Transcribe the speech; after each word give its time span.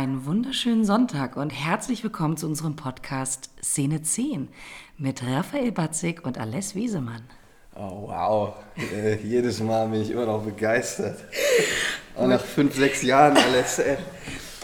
Einen 0.00 0.24
wunderschönen 0.24 0.86
Sonntag 0.86 1.36
und 1.36 1.50
herzlich 1.50 2.02
willkommen 2.02 2.38
zu 2.38 2.46
unserem 2.46 2.74
Podcast 2.74 3.50
Szene 3.62 4.00
10 4.00 4.48
mit 4.96 5.22
Raphael 5.22 5.72
Batzig 5.72 6.24
und 6.24 6.38
Aless 6.38 6.74
Wiesemann. 6.74 7.20
Oh, 7.76 8.08
wow. 8.08 8.54
Äh, 8.94 9.16
jedes 9.16 9.60
Mal 9.60 9.88
bin 9.88 10.00
ich 10.00 10.10
immer 10.10 10.24
noch 10.24 10.42
begeistert. 10.42 11.18
Auch 12.16 12.26
nach 12.26 12.40
fünf, 12.40 12.76
sechs 12.76 13.02
Jahren, 13.02 13.36
Aless. 13.36 13.78
Äh. 13.80 13.98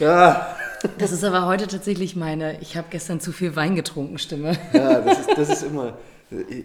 Ja. 0.01 0.57
Das 0.97 1.13
ist 1.13 1.23
aber 1.23 1.45
heute 1.45 1.67
tatsächlich 1.67 2.17
meine, 2.17 2.59
ich 2.63 2.75
habe 2.75 2.87
gestern 2.89 3.21
zu 3.21 3.31
viel 3.31 3.55
Wein 3.57 3.77
getrunken, 3.77 4.17
Stimme. 4.17 4.57
Ja, 4.73 5.03
das 5.03 5.19
ist, 5.19 5.29
das 5.37 5.49
ist 5.51 5.63
immer, 5.65 5.99
äh, 6.31 6.65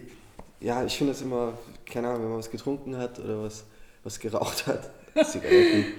ja, 0.60 0.82
ich 0.82 0.96
finde 0.96 1.12
das 1.12 1.20
immer, 1.20 1.58
keine 1.84 2.08
Ahnung, 2.08 2.22
wenn 2.22 2.30
man 2.30 2.38
was 2.38 2.50
getrunken 2.50 2.96
hat 2.96 3.18
oder 3.18 3.42
was, 3.42 3.64
was 4.02 4.18
geraucht 4.18 4.66
hat, 4.66 4.88
Zigaretten, 5.30 5.92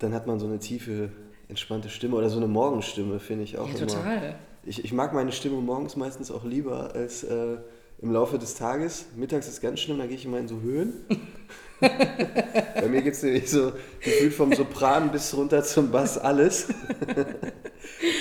dann 0.00 0.12
hat 0.12 0.26
man 0.26 0.40
so 0.40 0.46
eine 0.46 0.58
tiefe, 0.58 1.10
entspannte 1.48 1.88
Stimme 1.88 2.16
oder 2.16 2.30
so 2.30 2.38
eine 2.38 2.46
Morgenstimme, 2.48 3.18
finde 3.20 3.44
ich 3.44 3.58
auch 3.58 3.68
Ja, 3.68 3.76
immer. 3.78 3.86
total. 3.86 4.38
Ich, 4.64 4.84
ich 4.84 4.92
mag 4.92 5.12
meine 5.12 5.32
Stimme 5.32 5.56
morgens 5.56 5.96
meistens 5.96 6.30
auch 6.30 6.44
lieber 6.44 6.94
als 6.94 7.22
äh, 7.22 7.56
im 8.02 8.12
Laufe 8.12 8.38
des 8.38 8.54
Tages. 8.54 9.06
Mittags 9.16 9.48
ist 9.48 9.60
ganz 9.60 9.80
schlimm, 9.80 9.98
da 9.98 10.06
gehe 10.06 10.16
ich 10.16 10.24
immer 10.24 10.38
in 10.38 10.48
so 10.48 10.60
Höhen. 10.60 10.92
Bei 11.80 12.88
mir 12.88 13.02
geht 13.02 13.12
es 13.14 13.22
nämlich 13.22 13.50
so 13.50 13.72
gefühlt 14.00 14.32
vom 14.32 14.52
Sopran 14.54 15.12
bis 15.12 15.36
runter 15.36 15.62
zum 15.62 15.90
Bass 15.90 16.16
alles. 16.18 16.68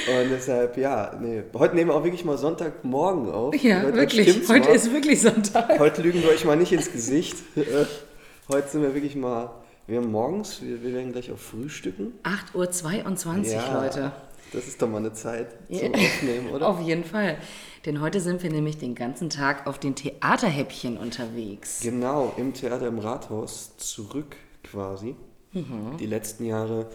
Und 0.07 0.29
deshalb, 0.29 0.77
ja, 0.77 1.17
nee. 1.19 1.43
Heute 1.53 1.75
nehmen 1.75 1.89
wir 1.89 1.95
auch 1.95 2.03
wirklich 2.03 2.25
mal 2.25 2.37
Sonntagmorgen 2.37 3.29
auf. 3.31 3.55
Ja, 3.55 3.81
heute, 3.81 3.97
wirklich. 3.97 4.47
Heute 4.47 4.69
mal. 4.69 4.75
ist 4.75 4.93
wirklich 4.93 5.21
Sonntag. 5.21 5.79
Heute 5.79 6.01
lügen 6.01 6.21
wir 6.21 6.29
euch 6.29 6.45
mal 6.45 6.55
nicht 6.57 6.71
ins 6.71 6.91
Gesicht. 6.91 7.37
Heute 8.47 8.67
sind 8.69 8.83
wir 8.83 8.93
wirklich 8.93 9.15
mal, 9.15 9.49
wir 9.87 9.97
haben 9.99 10.11
morgens, 10.11 10.61
wir, 10.61 10.81
wir 10.83 10.93
werden 10.93 11.11
gleich 11.11 11.31
auf 11.31 11.41
Frühstücken. 11.41 12.13
8.22 12.23 13.55
Uhr, 13.55 13.73
Leute. 13.81 14.11
Das 14.53 14.67
ist 14.67 14.81
doch 14.81 14.87
mal 14.87 14.97
eine 14.97 15.13
Zeit 15.13 15.49
zum 15.67 15.75
Ja. 15.77 15.89
Aufnehmen, 15.91 16.49
oder? 16.51 16.67
Auf 16.67 16.81
jeden 16.81 17.03
Fall. 17.03 17.37
Denn 17.85 18.01
heute 18.01 18.19
sind 18.19 18.41
wir 18.43 18.51
nämlich 18.51 18.77
den 18.77 18.95
ganzen 18.95 19.29
Tag 19.29 19.67
auf 19.67 19.79
den 19.79 19.95
Theaterhäppchen 19.95 20.97
unterwegs. 20.97 21.81
Genau, 21.81 22.33
im 22.37 22.53
Theater 22.53 22.87
im 22.87 22.99
Rathaus 22.99 23.77
zurück 23.77 24.35
quasi. 24.63 25.15
Mhm. 25.51 25.97
Die 25.99 26.05
letzten 26.07 26.45
Jahre 26.45 26.87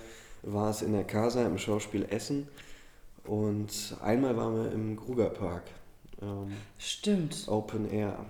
war 0.42 0.70
es 0.70 0.82
in 0.82 0.92
der 0.92 1.04
Casa 1.04 1.44
im 1.46 1.58
Schauspiel 1.58 2.06
Essen 2.10 2.48
und 3.24 3.96
einmal 4.02 4.36
waren 4.36 4.56
wir 4.64 4.72
im 4.72 4.96
Grugerpark. 4.96 5.64
Ähm, 6.22 6.52
Stimmt. 6.78 7.44
Open 7.46 7.90
Air. 7.90 8.24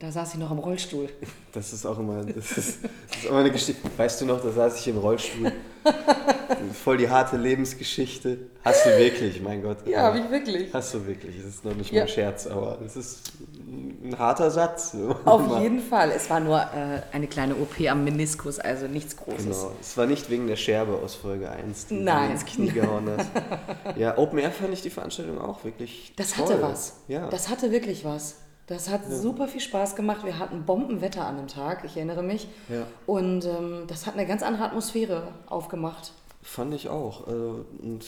Da 0.00 0.10
saß 0.10 0.34
ich 0.34 0.40
noch 0.40 0.50
im 0.50 0.58
Rollstuhl. 0.58 1.08
Das 1.54 1.72
ist 1.72 1.86
auch 1.86 2.00
immer, 2.00 2.24
das 2.24 2.36
ist, 2.58 2.78
das 2.82 3.16
ist 3.16 3.26
immer 3.28 3.38
eine 3.38 3.52
Geschichte. 3.52 3.80
Weißt 3.96 4.20
du 4.20 4.24
noch, 4.26 4.42
da 4.42 4.50
saß 4.50 4.80
ich 4.80 4.88
im 4.88 4.98
Rollstuhl. 4.98 5.52
Voll 6.82 6.96
die 6.96 7.08
harte 7.08 7.36
Lebensgeschichte. 7.36 8.38
Hast 8.64 8.84
du 8.86 8.98
wirklich, 8.98 9.40
mein 9.40 9.62
Gott. 9.62 9.86
Ja, 9.86 10.02
habe 10.02 10.18
ich 10.18 10.28
wirklich. 10.30 10.74
Hast 10.74 10.94
du 10.94 11.06
wirklich. 11.06 11.36
Das 11.36 11.46
ist 11.46 11.64
noch 11.64 11.76
nicht 11.76 11.92
Ja. 11.92 12.00
mal 12.00 12.08
ein 12.08 12.12
Scherz, 12.12 12.48
aber 12.48 12.78
das 12.82 12.96
ist 12.96 13.20
ein 13.68 14.16
harter 14.18 14.50
Satz. 14.50 14.96
Auf 15.24 15.60
jeden 15.62 15.78
Fall. 15.78 16.10
Es 16.10 16.28
war 16.28 16.40
nur 16.40 16.58
äh, 16.60 17.02
eine 17.12 17.28
kleine 17.28 17.54
OP 17.54 17.80
am 17.88 18.02
Meniskus, 18.02 18.58
also 18.58 18.88
nichts 18.88 19.16
Großes. 19.16 19.44
Genau. 19.44 19.72
Es 19.80 19.96
war 19.96 20.06
nicht 20.06 20.28
wegen 20.30 20.48
der 20.48 20.56
Scherbe 20.56 20.94
aus 21.04 21.14
Folge 21.14 21.48
1, 21.48 21.86
die 21.86 21.94
Nein. 22.00 22.32
ins 22.32 22.44
Knie 22.44 22.70
gehauen 22.70 23.08
hast. 23.16 23.30
Ja, 23.96 24.18
Open 24.18 24.40
Air 24.40 24.50
fand 24.50 24.72
ich 24.74 24.82
die 24.82 24.90
Veranstaltung 24.90 25.40
auch 25.40 25.62
wirklich 25.62 26.12
Das 26.16 26.32
toll. 26.32 26.46
hatte 26.48 26.62
was. 26.62 26.94
Ja. 27.06 27.28
Das 27.28 27.48
hatte 27.48 27.70
wirklich 27.70 28.04
was. 28.04 28.34
Das 28.66 28.88
hat 28.88 29.02
super 29.10 29.46
viel 29.46 29.60
Spaß 29.60 29.94
gemacht. 29.94 30.24
Wir 30.24 30.38
hatten 30.38 30.64
Bombenwetter 30.64 31.26
an 31.26 31.36
dem 31.36 31.48
Tag, 31.48 31.84
ich 31.84 31.96
erinnere 31.96 32.22
mich. 32.22 32.48
Ja. 32.68 32.86
Und 33.06 33.44
ähm, 33.44 33.84
das 33.86 34.06
hat 34.06 34.14
eine 34.14 34.26
ganz 34.26 34.42
andere 34.42 34.64
Atmosphäre 34.64 35.28
aufgemacht. 35.46 36.12
Fand 36.42 36.72
ich 36.74 36.88
auch. 36.88 37.26
Also, 37.26 37.66
und 37.82 38.06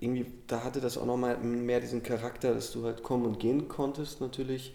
irgendwie, 0.00 0.26
da 0.48 0.64
hatte 0.64 0.80
das 0.80 0.98
auch 0.98 1.06
nochmal 1.06 1.38
mehr 1.38 1.80
diesen 1.80 2.02
Charakter, 2.02 2.54
dass 2.54 2.72
du 2.72 2.84
halt 2.84 3.04
kommen 3.04 3.24
und 3.24 3.38
gehen 3.38 3.68
konntest, 3.68 4.20
natürlich. 4.20 4.74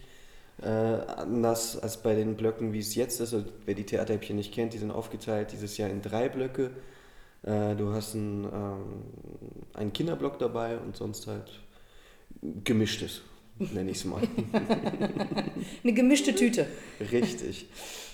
Äh, 0.62 0.66
anders 0.66 1.78
als 1.78 1.98
bei 1.98 2.14
den 2.14 2.36
Blöcken, 2.36 2.72
wie 2.72 2.80
es 2.80 2.94
jetzt 2.94 3.20
ist. 3.20 3.34
Also, 3.34 3.46
wer 3.66 3.74
die 3.74 3.84
Theaterhäppchen 3.84 4.36
nicht 4.36 4.52
kennt, 4.52 4.72
die 4.72 4.78
sind 4.78 4.90
aufgeteilt 4.90 5.52
dieses 5.52 5.76
Jahr 5.76 5.90
in 5.90 6.00
drei 6.00 6.28
Blöcke. 6.30 6.70
Äh, 7.42 7.76
du 7.76 7.92
hast 7.92 8.14
einen, 8.14 8.44
ähm, 8.44 9.02
einen 9.74 9.92
Kinderblock 9.92 10.38
dabei 10.38 10.78
und 10.78 10.96
sonst 10.96 11.26
halt 11.26 11.60
gemischtes, 12.64 13.22
nenne 13.58 13.90
ich 13.90 13.98
es 13.98 14.04
mal. 14.04 14.22
Eine 15.84 15.92
gemischte 15.92 16.34
Tüte. 16.34 16.66
Richtig. 17.12 17.66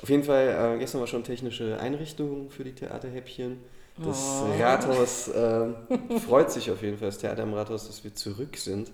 Auf 0.03 0.09
jeden 0.09 0.25
Fall, 0.25 0.75
äh, 0.77 0.79
gestern 0.79 1.01
war 1.01 1.07
schon 1.07 1.25
technische 1.25 1.79
Einrichtung 1.79 2.51
für 2.51 2.65
die 2.65 2.73
Theaterhäppchen. 2.73 3.59
Das 3.97 4.43
Oh. 4.43 4.61
Rathaus 4.61 5.31
ähm, 5.35 5.77
freut 6.27 6.51
sich 6.51 6.71
auf 6.71 6.83
jeden 6.83 6.99
Fall, 6.99 7.09
das 7.09 7.19
Theater 7.19 7.45
im 7.45 7.55
Rathaus, 7.55 7.87
dass 7.87 8.03
wir 8.03 8.15
zurück 8.15 8.57
sind. 8.57 8.91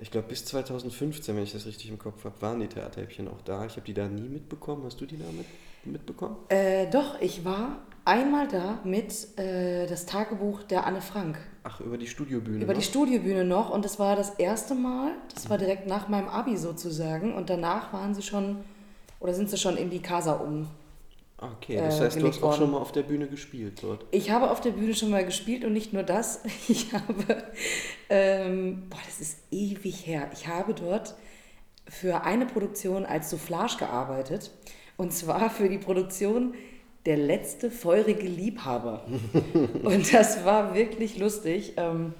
Ich 0.00 0.10
glaube, 0.10 0.28
bis 0.28 0.44
2015, 0.44 1.34
wenn 1.34 1.42
ich 1.42 1.52
das 1.52 1.66
richtig 1.66 1.88
im 1.88 1.98
Kopf 1.98 2.24
habe, 2.24 2.40
waren 2.40 2.60
die 2.60 2.68
Theaterhäppchen 2.68 3.26
auch 3.26 3.40
da. 3.44 3.64
Ich 3.66 3.72
habe 3.72 3.86
die 3.86 3.94
da 3.94 4.06
nie 4.06 4.28
mitbekommen. 4.28 4.84
Hast 4.84 5.00
du 5.00 5.06
die 5.06 5.18
da 5.18 5.24
mit, 5.36 5.46
mitbekommen? 5.84 6.36
Äh, 6.48 6.88
doch, 6.90 7.20
ich 7.20 7.44
war 7.44 7.78
einmal 8.04 8.48
da 8.48 8.80
mit 8.84 9.38
äh, 9.38 9.86
das 9.86 10.06
Tagebuch 10.06 10.62
der 10.62 10.86
Anne 10.86 11.00
Frank. 11.00 11.38
Ach, 11.62 11.80
über 11.80 11.98
die 11.98 12.06
Studiobühne. 12.06 12.64
Über 12.64 12.72
die 12.72 12.80
ne? 12.80 12.84
Studiobühne 12.84 13.44
noch. 13.44 13.70
Und 13.70 13.84
das 13.84 13.98
war 13.98 14.16
das 14.16 14.30
erste 14.30 14.74
Mal, 14.74 15.12
das 15.34 15.50
war 15.50 15.58
direkt 15.58 15.86
nach 15.86 16.08
meinem 16.08 16.28
Abi 16.28 16.56
sozusagen. 16.56 17.34
Und 17.34 17.50
danach 17.50 17.92
waren 17.92 18.14
sie 18.14 18.22
schon, 18.22 18.64
oder 19.20 19.34
sind 19.34 19.50
sie 19.50 19.58
schon 19.58 19.76
in 19.76 19.90
die 19.90 20.00
Casa 20.00 20.32
um. 20.32 20.68
Okay, 21.40 21.76
das 21.76 22.00
äh, 22.00 22.04
heißt, 22.04 22.20
du 22.20 22.26
hast 22.26 22.42
auch 22.42 22.56
schon 22.56 22.70
mal 22.72 22.78
auf 22.78 22.90
der 22.90 23.02
Bühne 23.02 23.28
gespielt 23.28 23.82
dort. 23.82 24.04
Ich 24.10 24.30
habe 24.30 24.50
auf 24.50 24.60
der 24.60 24.70
Bühne 24.70 24.94
schon 24.94 25.10
mal 25.10 25.24
gespielt 25.24 25.64
und 25.64 25.72
nicht 25.72 25.92
nur 25.92 26.02
das. 26.02 26.40
Ich 26.68 26.92
habe, 26.92 27.44
ähm, 28.08 28.86
boah, 28.90 28.98
das 29.04 29.20
ist 29.20 29.38
ewig 29.50 30.06
her. 30.06 30.30
Ich 30.32 30.48
habe 30.48 30.74
dort 30.74 31.14
für 31.86 32.22
eine 32.22 32.46
Produktion 32.46 33.06
als 33.06 33.30
Soufflage 33.30 33.76
gearbeitet. 33.78 34.50
Und 34.98 35.12
zwar 35.12 35.48
für 35.48 35.70
die 35.70 35.78
Produktion 35.78 36.52
Der 37.06 37.16
letzte 37.16 37.70
feurige 37.70 38.26
Liebhaber. 38.26 39.06
und 39.82 40.12
das 40.12 40.44
war 40.44 40.74
wirklich 40.74 41.16
lustig. 41.16 41.72
Ähm, 41.78 42.12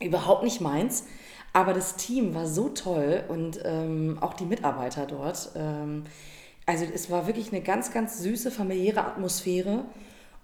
überhaupt 0.00 0.44
nicht 0.44 0.62
meins. 0.62 1.04
Aber 1.52 1.74
das 1.74 1.96
Team 1.96 2.34
war 2.34 2.46
so 2.46 2.70
toll 2.70 3.24
und 3.28 3.60
ähm, 3.64 4.16
auch 4.20 4.34
die 4.34 4.46
Mitarbeiter 4.46 5.06
dort. 5.06 5.50
Ähm, 5.54 6.04
also 6.64 6.86
es 6.94 7.10
war 7.10 7.26
wirklich 7.26 7.52
eine 7.52 7.60
ganz, 7.60 7.92
ganz 7.92 8.20
süße, 8.20 8.50
familiäre 8.50 9.04
Atmosphäre. 9.04 9.84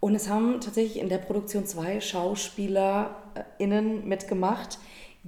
Und 0.01 0.15
es 0.15 0.29
haben 0.29 0.61
tatsächlich 0.61 0.99
in 0.99 1.09
der 1.09 1.19
Produktion 1.19 1.65
zwei 1.65 2.01
SchauspielerInnen 2.01 4.07
mitgemacht, 4.07 4.79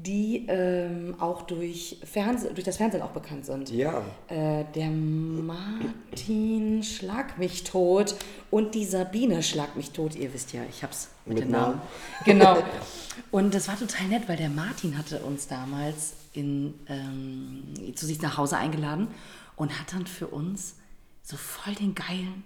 die 0.02 0.46
ähm, 0.48 1.14
auch 1.18 1.42
durch, 1.42 1.98
Fernseh, 2.04 2.52
durch 2.54 2.64
das 2.64 2.76
Fernsehen 2.76 3.02
auch 3.02 3.10
bekannt 3.10 3.46
sind. 3.46 3.70
Ja, 3.70 4.02
Äh, 4.28 4.64
der 4.74 4.90
Martin 4.90 6.82
Schlag 6.82 7.38
mich 7.38 7.64
tot 7.64 8.14
und 8.50 8.74
die 8.74 8.84
Sabine 8.84 9.42
Schlag 9.42 9.76
mich 9.76 9.90
tot. 9.90 10.14
Ihr 10.14 10.32
wisst 10.32 10.52
ja, 10.52 10.62
ich 10.68 10.82
hab's 10.82 11.08
mit, 11.24 11.36
Mit 11.36 11.44
den 11.44 11.50
Namen. 11.52 11.74
Namen. 11.76 11.82
Genau. 12.24 12.56
Und 13.32 13.54
das 13.54 13.68
war 13.68 13.78
total 13.78 14.06
nett, 14.06 14.28
weil 14.28 14.36
der 14.38 14.48
Martin 14.48 14.96
hatte 14.96 15.20
uns 15.20 15.46
damals 15.46 16.14
in, 16.32 16.74
ähm, 16.88 17.94
zu 17.94 18.06
sich 18.06 18.22
nach 18.22 18.38
Hause 18.38 18.56
eingeladen 18.56 19.08
und 19.56 19.78
hat 19.78 19.92
dann 19.92 20.06
für 20.06 20.26
uns 20.28 20.76
so 21.22 21.36
voll 21.36 21.74
den 21.74 21.94
geilen, 21.94 22.44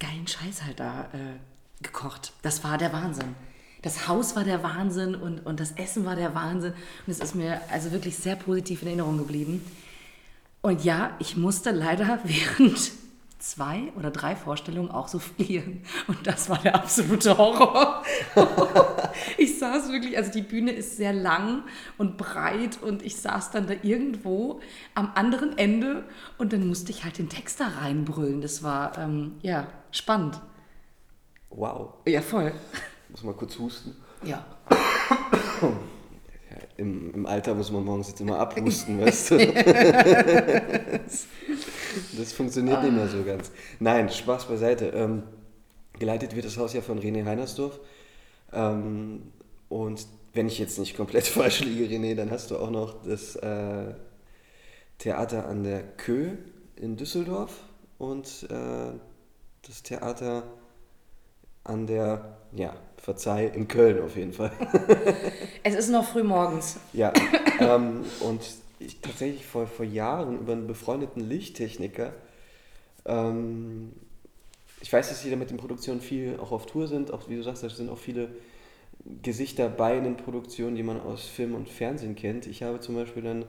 geilen 0.00 0.26
Scheiß 0.26 0.64
halt 0.64 0.80
da 0.80 1.04
äh, 1.12 1.82
gekocht. 1.82 2.32
Das 2.42 2.64
war 2.64 2.76
der 2.76 2.92
Wahnsinn. 2.92 3.34
Das 3.84 4.08
Haus 4.08 4.34
war 4.34 4.44
der 4.44 4.62
Wahnsinn 4.62 5.14
und, 5.14 5.44
und 5.44 5.60
das 5.60 5.72
Essen 5.72 6.06
war 6.06 6.16
der 6.16 6.34
Wahnsinn. 6.34 6.72
Und 7.06 7.10
es 7.10 7.20
ist 7.20 7.34
mir 7.34 7.60
also 7.70 7.92
wirklich 7.92 8.16
sehr 8.16 8.34
positiv 8.34 8.80
in 8.80 8.88
Erinnerung 8.88 9.18
geblieben. 9.18 9.62
Und 10.62 10.82
ja, 10.84 11.14
ich 11.18 11.36
musste 11.36 11.70
leider 11.70 12.18
während 12.24 12.92
zwei 13.38 13.92
oder 13.94 14.10
drei 14.10 14.36
Vorstellungen 14.36 14.90
auch 14.90 15.08
so 15.08 15.18
fliehen. 15.18 15.82
Und 16.06 16.26
das 16.26 16.48
war 16.48 16.60
der 16.60 16.76
absolute 16.76 17.36
Horror. 17.36 18.02
ich 19.36 19.58
saß 19.58 19.92
wirklich, 19.92 20.16
also 20.16 20.32
die 20.32 20.40
Bühne 20.40 20.72
ist 20.72 20.96
sehr 20.96 21.12
lang 21.12 21.64
und 21.98 22.16
breit 22.16 22.82
und 22.82 23.02
ich 23.02 23.16
saß 23.16 23.50
dann 23.50 23.66
da 23.66 23.74
irgendwo 23.82 24.60
am 24.94 25.12
anderen 25.14 25.58
Ende 25.58 26.04
und 26.38 26.54
dann 26.54 26.66
musste 26.66 26.90
ich 26.90 27.04
halt 27.04 27.18
den 27.18 27.28
Text 27.28 27.60
da 27.60 27.68
reinbrüllen. 27.82 28.40
Das 28.40 28.62
war, 28.62 28.96
ähm, 28.96 29.32
ja, 29.42 29.66
spannend. 29.90 30.40
wow. 31.50 31.92
Ja, 32.06 32.22
voll. 32.22 32.54
Muss 33.14 33.22
mal 33.22 33.34
kurz 33.34 33.56
husten. 33.60 33.94
Ja. 34.24 34.44
Im, 36.76 37.14
Im 37.14 37.26
Alter 37.26 37.54
muss 37.54 37.70
man 37.70 37.84
morgens 37.84 38.08
jetzt 38.08 38.20
immer 38.20 38.40
abhusten, 38.40 39.00
weißt 39.06 39.30
du? 39.30 39.38
das 42.18 42.32
funktioniert 42.32 42.82
nicht 42.82 42.92
mehr 42.92 43.06
so 43.06 43.22
ganz. 43.22 43.52
Nein, 43.78 44.10
Spaß 44.10 44.46
beiseite. 44.46 44.86
Ähm, 44.86 45.22
geleitet 45.96 46.34
wird 46.34 46.44
das 46.44 46.56
Haus 46.56 46.72
ja 46.72 46.80
von 46.80 46.98
René 46.98 47.24
Heinersdorf. 47.24 47.78
Ähm, 48.52 49.30
und 49.68 50.08
wenn 50.32 50.48
ich 50.48 50.58
jetzt 50.58 50.80
nicht 50.80 50.96
komplett 50.96 51.26
falsch 51.28 51.60
liege, 51.60 51.84
René, 51.84 52.16
dann 52.16 52.32
hast 52.32 52.50
du 52.50 52.58
auch 52.58 52.70
noch 52.70 53.04
das 53.04 53.36
äh, 53.36 53.94
Theater 54.98 55.46
an 55.46 55.62
der 55.62 55.84
Kö 55.84 56.32
in 56.74 56.96
Düsseldorf 56.96 57.60
und 57.98 58.48
äh, 58.50 58.90
das 59.62 59.84
Theater 59.84 60.42
an 61.64 61.86
der, 61.86 62.36
ja, 62.52 62.74
verzeih, 62.98 63.46
in 63.46 63.68
Köln 63.68 64.02
auf 64.02 64.16
jeden 64.16 64.32
Fall. 64.32 64.52
Es 65.62 65.74
ist 65.74 65.88
noch 65.90 66.04
früh 66.04 66.22
morgens. 66.22 66.78
Ja, 66.92 67.12
ähm, 67.58 68.04
und 68.20 68.40
ich 68.78 69.00
tatsächlich 69.00 69.46
vor, 69.46 69.66
vor 69.66 69.84
Jahren 69.84 70.38
über 70.40 70.52
einen 70.52 70.66
befreundeten 70.66 71.26
Lichttechniker, 71.26 72.12
ähm, 73.06 73.92
ich 74.80 74.92
weiß, 74.92 75.08
dass 75.08 75.22
sie 75.22 75.30
da 75.30 75.36
mit 75.36 75.50
den 75.50 75.56
Produktionen 75.56 76.02
viel 76.02 76.38
auch 76.38 76.52
auf 76.52 76.66
Tour 76.66 76.86
sind, 76.88 77.10
auch 77.10 77.28
wie 77.28 77.36
du 77.36 77.42
sagst, 77.42 77.62
da 77.62 77.70
sind 77.70 77.88
auch 77.88 77.98
viele 77.98 78.28
Gesichter 79.22 79.70
bei 79.70 79.96
in 79.96 80.04
den 80.04 80.16
Produktionen, 80.16 80.76
die 80.76 80.82
man 80.82 81.00
aus 81.00 81.24
Film 81.24 81.54
und 81.54 81.68
Fernsehen 81.68 82.14
kennt. 82.16 82.46
Ich 82.46 82.62
habe 82.62 82.80
zum 82.80 82.94
Beispiel 82.94 83.22
dann, 83.22 83.46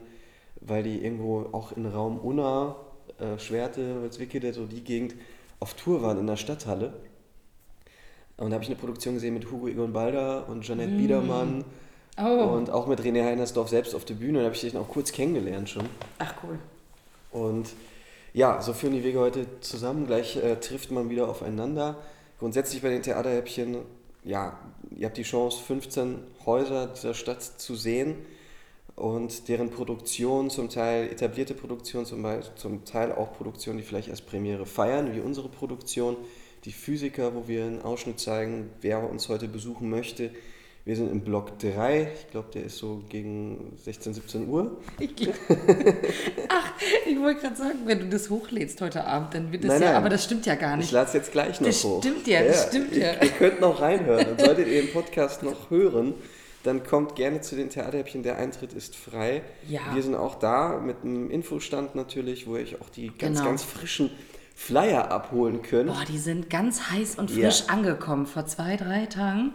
weil 0.62 0.82
die 0.82 1.04
irgendwo 1.04 1.48
auch 1.52 1.72
in 1.72 1.84
Raum 1.84 2.18
Unna, 2.18 2.76
äh, 3.18 3.38
Schwerte, 3.38 4.00
Holzwickede, 4.00 4.54
so 4.54 4.64
die 4.64 4.82
Gegend, 4.82 5.14
auf 5.60 5.74
Tour 5.74 6.02
waren 6.02 6.18
in 6.18 6.26
der 6.26 6.36
Stadthalle. 6.36 6.94
Und 8.36 8.50
da 8.50 8.54
habe 8.54 8.64
ich 8.64 8.70
eine 8.70 8.78
Produktion 8.78 9.14
gesehen 9.14 9.34
mit 9.34 9.50
Hugo 9.50 9.68
Egon 9.68 9.92
Balder 9.92 10.48
und 10.48 10.62
Jeanette 10.62 10.92
Biedermann 10.92 11.64
Oh. 12.18 12.54
und 12.54 12.70
auch 12.70 12.86
mit 12.86 13.00
René 13.00 13.24
Heinersdorf 13.24 13.68
selbst 13.68 13.94
auf 13.94 14.04
der 14.04 14.14
Bühne. 14.14 14.38
Da 14.38 14.46
habe 14.46 14.54
ich 14.54 14.62
den 14.62 14.76
auch 14.76 14.88
kurz 14.88 15.12
kennengelernt 15.12 15.68
schon. 15.68 15.84
Ach 16.18 16.34
cool. 16.42 16.58
Und 17.30 17.68
ja, 18.32 18.60
so 18.62 18.72
führen 18.72 18.94
die 18.94 19.04
Wege 19.04 19.18
heute 19.20 19.46
zusammen. 19.60 20.06
Gleich 20.06 20.36
äh, 20.36 20.56
trifft 20.56 20.90
man 20.90 21.10
wieder 21.10 21.28
aufeinander. 21.28 21.96
Grundsätzlich 22.38 22.82
bei 22.82 22.88
den 22.90 23.02
Theaterhäppchen, 23.02 23.78
ja, 24.24 24.58
ihr 24.94 25.06
habt 25.06 25.16
die 25.16 25.22
Chance, 25.22 25.62
15 25.62 26.18
Häuser 26.44 26.88
dieser 26.88 27.14
Stadt 27.14 27.42
zu 27.42 27.74
sehen 27.74 28.14
und 28.94 29.48
deren 29.48 29.70
Produktion, 29.70 30.48
zum 30.50 30.68
Teil 30.70 31.08
etablierte 31.10 31.54
Produktion, 31.54 32.06
zum, 32.06 32.22
Beispiel, 32.22 32.54
zum 32.56 32.84
Teil 32.84 33.12
auch 33.12 33.34
Produktionen, 33.36 33.78
die 33.78 33.84
vielleicht 33.84 34.08
erst 34.08 34.26
Premiere 34.26 34.64
feiern, 34.66 35.14
wie 35.14 35.20
unsere 35.20 35.48
Produktion. 35.48 36.16
Die 36.64 36.72
Physiker, 36.72 37.34
wo 37.34 37.46
wir 37.46 37.64
einen 37.64 37.82
Ausschnitt 37.82 38.18
zeigen, 38.18 38.70
wer 38.80 39.08
uns 39.08 39.28
heute 39.28 39.46
besuchen 39.48 39.88
möchte. 39.90 40.30
Wir 40.84 40.94
sind 40.94 41.10
im 41.10 41.20
Block 41.22 41.58
3, 41.58 42.12
ich 42.14 42.30
glaube, 42.30 42.48
der 42.54 42.64
ist 42.64 42.78
so 42.78 43.02
gegen 43.08 43.72
16, 43.82 44.14
17 44.14 44.48
Uhr. 44.48 44.76
Ich 45.00 45.16
glaub- 45.16 45.34
Ach, 46.48 46.72
ich 47.06 47.18
wollte 47.20 47.40
gerade 47.40 47.56
sagen, 47.56 47.78
wenn 47.86 47.98
du 47.98 48.08
das 48.08 48.30
hochlädst 48.30 48.80
heute 48.80 49.04
Abend, 49.04 49.34
dann 49.34 49.50
wird 49.50 49.64
das 49.64 49.70
Nein, 49.72 49.82
ja, 49.82 49.88
nein. 49.88 49.96
aber 49.96 50.08
das 50.10 50.22
stimmt 50.24 50.46
ja 50.46 50.54
gar 50.54 50.74
Ich 50.74 50.82
nicht. 50.82 50.92
lade 50.92 51.08
es 51.08 51.14
jetzt 51.14 51.32
gleich 51.32 51.60
noch 51.60 51.66
Das 51.66 51.82
hoch. 51.82 51.98
stimmt 52.02 52.26
ja, 52.28 52.42
das 52.44 52.68
stimmt 52.68 52.94
ja. 52.94 53.14
Ihr, 53.14 53.22
ihr 53.22 53.28
könnt 53.30 53.60
noch 53.60 53.80
reinhören. 53.80 54.26
Und 54.28 54.40
solltet 54.40 54.68
ihr 54.68 54.82
den 54.82 54.92
Podcast 54.92 55.42
noch 55.44 55.70
hören, 55.70 56.14
dann 56.62 56.84
kommt 56.84 57.16
gerne 57.16 57.40
zu 57.40 57.56
den 57.56 57.68
Theaterhäppchen. 57.68 58.22
Der 58.22 58.36
Eintritt 58.38 58.72
ist 58.72 58.94
frei. 58.94 59.42
Ja. 59.68 59.80
Wir 59.92 60.02
sind 60.04 60.14
auch 60.14 60.36
da 60.36 60.78
mit 60.78 60.98
einem 61.02 61.30
Infostand 61.32 61.96
natürlich, 61.96 62.46
wo 62.46 62.52
euch 62.52 62.80
auch 62.80 62.90
die 62.90 63.08
ganz, 63.08 63.38
Genau. 63.38 63.48
ganz 63.50 63.62
frischen 63.64 64.10
Flyer 64.58 65.10
abholen 65.10 65.60
könnt. 65.62 65.90
Boah, 65.90 66.04
die 66.08 66.18
sind 66.18 66.48
ganz 66.48 66.90
heiß 66.90 67.16
und 67.16 67.30
Ja. 67.30 67.50
frisch 67.50 67.68
angekommen 67.68 68.26
vor 68.26 68.46
zwei, 68.46 68.76
drei 68.76 69.04
Tagen. 69.06 69.52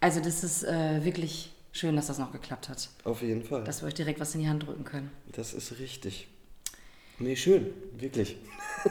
Also 0.00 0.20
das 0.20 0.42
ist 0.42 0.64
äh, 0.64 1.04
wirklich 1.04 1.52
schön, 1.70 1.94
dass 1.94 2.08
das 2.08 2.18
noch 2.18 2.32
geklappt 2.32 2.68
hat. 2.68 2.88
Auf 3.04 3.22
jeden 3.22 3.44
Fall. 3.44 3.60
Das, 3.60 3.76
Dass 3.76 3.82
wir 3.82 3.86
euch 3.86 3.94
direkt 3.94 4.18
was 4.20 4.34
in 4.34 4.40
die 4.40 4.48
Hand 4.48 4.66
drücken 4.66 4.84
können. 4.84 5.10
ist 5.54 5.78
richtig. 5.78 6.26
Nee, 7.20 7.36
schön. 7.36 7.68
Wirklich. 7.96 8.36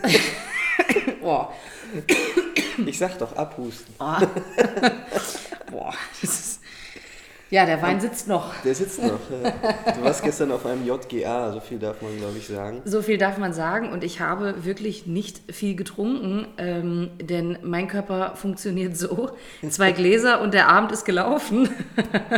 Boah, 1.22 1.54
Ich 2.86 2.98
sag 2.98 3.18
doch, 3.20 3.36
abhusten. 3.36 3.94
boah, 5.70 5.94
das 6.22 6.30
ist... 6.40 6.61
Ja, 7.52 7.66
der 7.66 7.82
Wein 7.82 8.00
sitzt 8.00 8.30
noch. 8.30 8.56
Der 8.64 8.74
sitzt 8.74 9.04
noch. 9.04 9.20
Du 9.30 10.04
warst 10.04 10.24
gestern 10.24 10.54
auf 10.54 10.66
einem 10.66 10.86
JGA, 10.88 11.52
so 11.52 11.60
viel 11.60 11.80
darf 11.80 12.02
man, 12.02 12.16
glaube 12.18 12.38
ich, 12.38 12.48
sagen. 12.48 12.82
So 12.86 13.02
viel 13.02 13.18
darf 13.18 13.38
man 13.38 13.52
sagen 13.52 13.92
und 13.92 14.06
ich 14.06 14.22
habe 14.22 14.64
wirklich 14.64 15.06
nicht 15.06 15.42
viel 15.54 15.76
getrunken, 15.76 16.48
ähm, 16.58 17.12
denn 17.22 17.58
mein 17.62 17.90
Körper 17.90 18.36
funktioniert 18.38 18.96
so. 18.96 19.32
Zwei 19.70 19.92
Gläser 20.02 20.40
und 20.40 20.54
der 20.54 20.70
Abend 20.70 20.94
ist 20.94 21.04
gelaufen. 21.04 21.68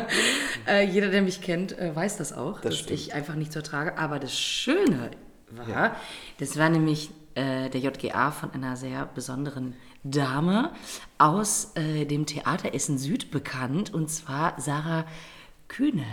äh, 0.68 0.84
jeder, 0.84 1.10
der 1.10 1.22
mich 1.22 1.42
kennt, 1.42 1.78
äh, 1.78 1.96
weiß 1.96 2.18
das 2.18 2.34
auch, 2.34 2.60
Das 2.62 2.72
dass 2.72 2.80
stimmt. 2.80 3.00
ich 3.00 3.14
einfach 3.14 3.36
nicht 3.36 3.54
so 3.54 3.62
trage. 3.62 4.00
Aber 4.00 4.18
das 4.18 4.36
Schöne 4.36 5.12
war, 5.52 5.96
das 6.40 6.58
war 6.58 6.70
nämlich 6.70 7.12
äh, 7.36 7.70
der 7.70 7.82
JGA 7.82 8.32
von 8.32 8.52
einer 8.52 8.76
sehr 8.78 9.08
besonderen 9.14 9.76
Dame 10.04 10.72
aus 11.18 11.72
äh, 11.76 12.06
dem 12.06 12.26
Theater 12.26 12.74
Essen 12.74 12.98
Süd 12.98 13.32
bekannt 13.32 13.94
und 13.94 14.10
zwar 14.10 14.60
Sarah 14.60 15.06
Kühne. 15.68 16.06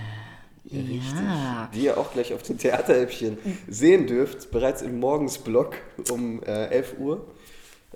Ja. 0.64 1.68
Die 1.74 1.84
ihr 1.84 1.98
auch 1.98 2.12
gleich 2.12 2.32
auf 2.32 2.42
den 2.42 2.58
Theaterhäppchen 2.58 3.38
sehen 3.68 4.06
dürft, 4.06 4.50
bereits 4.50 4.82
im 4.82 5.00
Morgensblock 5.00 5.76
um 6.10 6.42
äh, 6.42 6.66
11 6.66 6.94
Uhr. 6.98 7.26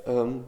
Ähm, 0.06 0.44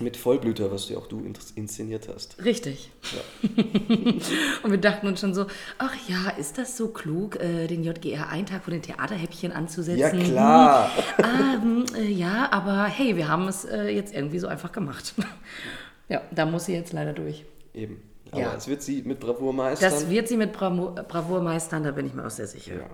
mit 0.00 0.16
Vollblüter, 0.16 0.70
was 0.70 0.88
ja 0.88 0.98
auch 0.98 1.06
du 1.06 1.20
ins- 1.20 1.50
inszeniert 1.52 2.08
hast. 2.12 2.42
Richtig. 2.44 2.90
und 4.62 4.70
wir 4.70 4.78
dachten 4.78 5.06
uns 5.06 5.20
schon 5.20 5.34
so, 5.34 5.46
ach 5.78 5.94
ja, 6.08 6.30
ist 6.38 6.58
das 6.58 6.76
so 6.76 6.88
klug, 6.88 7.36
äh, 7.36 7.66
den 7.66 7.82
JGR 7.84 8.28
einen 8.28 8.46
Tag 8.46 8.64
vor 8.64 8.72
den 8.72 8.82
Theaterhäppchen 8.82 9.52
anzusetzen? 9.52 9.98
Ja, 9.98 10.10
klar. 10.10 10.90
Hm, 11.16 11.84
ähm, 11.94 11.96
äh, 11.96 12.10
ja, 12.10 12.48
aber 12.52 12.84
hey, 12.84 13.16
wir 13.16 13.28
haben 13.28 13.48
es 13.48 13.64
äh, 13.64 13.88
jetzt 13.88 14.14
irgendwie 14.14 14.38
so 14.38 14.46
einfach 14.46 14.72
gemacht. 14.72 15.14
ja, 16.08 16.22
da 16.30 16.46
muss 16.46 16.66
sie 16.66 16.74
jetzt 16.74 16.92
leider 16.92 17.12
durch. 17.12 17.44
Eben. 17.74 18.02
Aber 18.30 18.40
Ja. 18.40 18.54
es 18.56 18.68
wird 18.68 18.82
sie 18.82 19.02
mit 19.02 19.20
Bravour 19.20 19.52
meistern. 19.52 19.90
Das 19.90 20.10
wird 20.10 20.28
sie 20.28 20.36
mit 20.36 20.52
Bravo 20.52 20.94
Bravour 21.08 21.40
meistern, 21.42 21.82
da 21.82 21.92
bin 21.92 22.06
ich 22.06 22.14
mir 22.14 22.26
auch 22.26 22.30
sehr 22.30 22.46
sicher. 22.46 22.74
ja. 22.74 22.86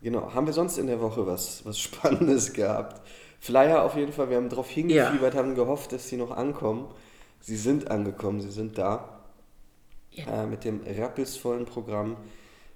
Genau. 0.00 0.32
Haben 0.32 0.46
wir 0.46 0.52
sonst 0.52 0.78
in 0.78 0.86
der 0.86 1.00
Woche 1.00 1.26
was, 1.26 1.64
was 1.66 1.76
Spannendes 1.78 2.52
gehabt? 2.52 3.00
Flyer 3.40 3.84
auf 3.84 3.96
jeden 3.96 4.12
Fall. 4.12 4.30
Wir 4.30 4.36
haben 4.36 4.48
darauf 4.48 4.68
hingefiebert, 4.68 5.34
haben 5.34 5.54
gehofft, 5.54 5.92
dass 5.92 6.08
sie 6.08 6.16
noch 6.16 6.30
ankommen. 6.30 6.88
Sie 7.40 7.56
sind 7.56 7.90
angekommen, 7.90 8.40
sie 8.40 8.50
sind 8.50 8.78
da. 8.78 9.18
Ja. 10.10 10.42
äh, 10.42 10.46
mit 10.46 10.64
dem 10.64 10.80
rappelsvollen 10.86 11.66
Programm. 11.66 12.16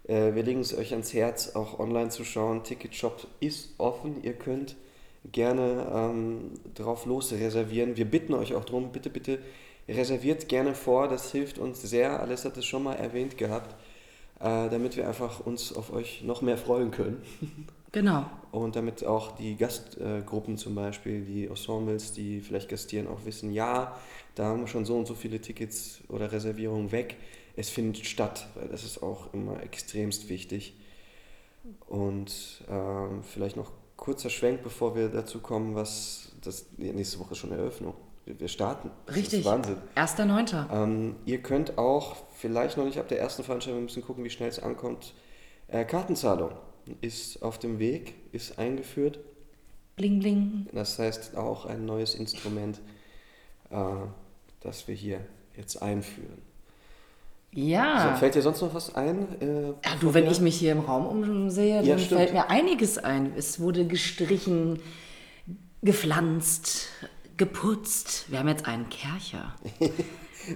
Äh, 0.04 0.34
wir 0.34 0.42
legen 0.42 0.60
es 0.60 0.76
euch 0.76 0.92
ans 0.92 1.12
Herz, 1.12 1.54
auch 1.56 1.78
online 1.78 2.10
zu 2.10 2.24
schauen. 2.24 2.62
Ticketshop 2.62 3.26
ist 3.40 3.74
offen. 3.78 4.22
Ihr 4.22 4.34
könnt 4.34 4.76
gerne 5.30 5.86
ähm, 5.94 6.52
drauf 6.74 7.06
los 7.06 7.32
reservieren. 7.32 7.96
Wir 7.96 8.04
bitten 8.04 8.34
euch 8.34 8.54
auch 8.54 8.64
darum, 8.64 8.92
bitte, 8.92 9.10
bitte 9.10 9.38
reserviert 9.88 10.48
gerne 10.48 10.74
vor. 10.74 11.08
Das 11.08 11.32
hilft 11.32 11.58
uns 11.58 11.82
sehr. 11.82 12.20
Alles 12.20 12.44
hat 12.44 12.56
es 12.56 12.66
schon 12.66 12.82
mal 12.82 12.94
erwähnt 12.94 13.38
gehabt, 13.38 13.74
äh, 14.40 14.68
damit 14.68 14.96
wir 14.96 15.08
einfach 15.08 15.40
uns 15.40 15.74
auf 15.74 15.92
euch 15.92 16.22
noch 16.22 16.42
mehr 16.42 16.58
freuen 16.58 16.90
können. 16.90 17.22
Genau. 17.92 18.24
Und 18.50 18.74
damit 18.76 19.04
auch 19.04 19.32
die 19.36 19.56
Gastgruppen 19.56 20.56
zum 20.56 20.74
Beispiel, 20.74 21.24
die 21.24 21.46
Ensembles, 21.46 22.12
die 22.12 22.40
vielleicht 22.40 22.68
gastieren, 22.68 23.06
auch 23.06 23.24
wissen, 23.24 23.52
ja, 23.52 23.96
da 24.34 24.44
haben 24.44 24.60
wir 24.60 24.66
schon 24.66 24.84
so 24.84 24.96
und 24.96 25.06
so 25.06 25.14
viele 25.14 25.40
Tickets 25.40 26.00
oder 26.08 26.32
Reservierungen 26.32 26.90
weg. 26.90 27.16
Es 27.54 27.68
findet 27.68 28.06
statt, 28.06 28.46
weil 28.54 28.68
das 28.68 28.82
ist 28.82 29.02
auch 29.02 29.32
immer 29.34 29.62
extremst 29.62 30.30
wichtig. 30.30 30.74
Und 31.86 32.64
ähm, 32.70 33.22
vielleicht 33.22 33.56
noch 33.56 33.70
kurzer 33.96 34.30
Schwenk, 34.30 34.62
bevor 34.62 34.96
wir 34.96 35.08
dazu 35.08 35.40
kommen, 35.40 35.74
was 35.74 36.32
das 36.42 36.66
nächste 36.78 37.20
Woche 37.20 37.32
ist 37.32 37.38
schon 37.38 37.52
Eröffnung. 37.52 37.94
Wir, 38.24 38.40
wir 38.40 38.48
starten. 38.48 38.90
Das 39.06 39.16
Richtig. 39.16 39.44
Wahnsinn. 39.44 39.76
1.9. 39.96 40.72
Ähm, 40.72 41.16
ihr 41.26 41.42
könnt 41.42 41.76
auch, 41.76 42.16
vielleicht 42.36 42.78
noch 42.78 42.84
nicht 42.84 42.98
ab 42.98 43.08
der 43.08 43.20
ersten 43.20 43.44
Veranstaltung, 43.44 43.80
wir 43.80 43.84
müssen 43.84 44.02
gucken, 44.02 44.24
wie 44.24 44.30
schnell 44.30 44.48
es 44.48 44.58
ankommt. 44.58 45.14
Äh, 45.68 45.84
Kartenzahlung 45.84 46.52
ist 47.00 47.42
auf 47.42 47.58
dem 47.58 47.78
Weg, 47.78 48.14
ist 48.32 48.58
eingeführt. 48.58 49.18
Bling, 49.96 50.20
bling. 50.20 50.66
Das 50.72 50.98
heißt 50.98 51.36
auch 51.36 51.66
ein 51.66 51.84
neues 51.84 52.14
Instrument, 52.14 52.80
äh, 53.70 53.76
das 54.60 54.88
wir 54.88 54.94
hier 54.94 55.20
jetzt 55.56 55.82
einführen. 55.82 56.38
Ja. 57.54 58.12
So, 58.14 58.18
fällt 58.20 58.34
dir 58.34 58.40
sonst 58.42 58.62
noch 58.62 58.72
was 58.74 58.94
ein? 58.94 59.26
Äh, 59.42 59.66
Ja, 59.84 59.96
du, 60.00 60.14
wenn 60.14 60.30
ich 60.30 60.40
mich 60.40 60.56
hier 60.56 60.72
im 60.72 60.80
Raum 60.80 61.06
umsehe, 61.06 61.82
Ja, 61.82 61.94
dann 61.96 61.98
stimmt. 61.98 62.20
fällt 62.20 62.32
mir 62.32 62.48
einiges 62.48 62.96
ein. 62.96 63.32
Es 63.36 63.60
wurde 63.60 63.86
gestrichen, 63.86 64.80
gepflanzt, 65.82 66.88
geputzt. 67.36 68.24
Wir 68.30 68.38
haben 68.38 68.48
jetzt 68.48 68.66
einen 68.66 68.88
Kercher. 68.88 69.54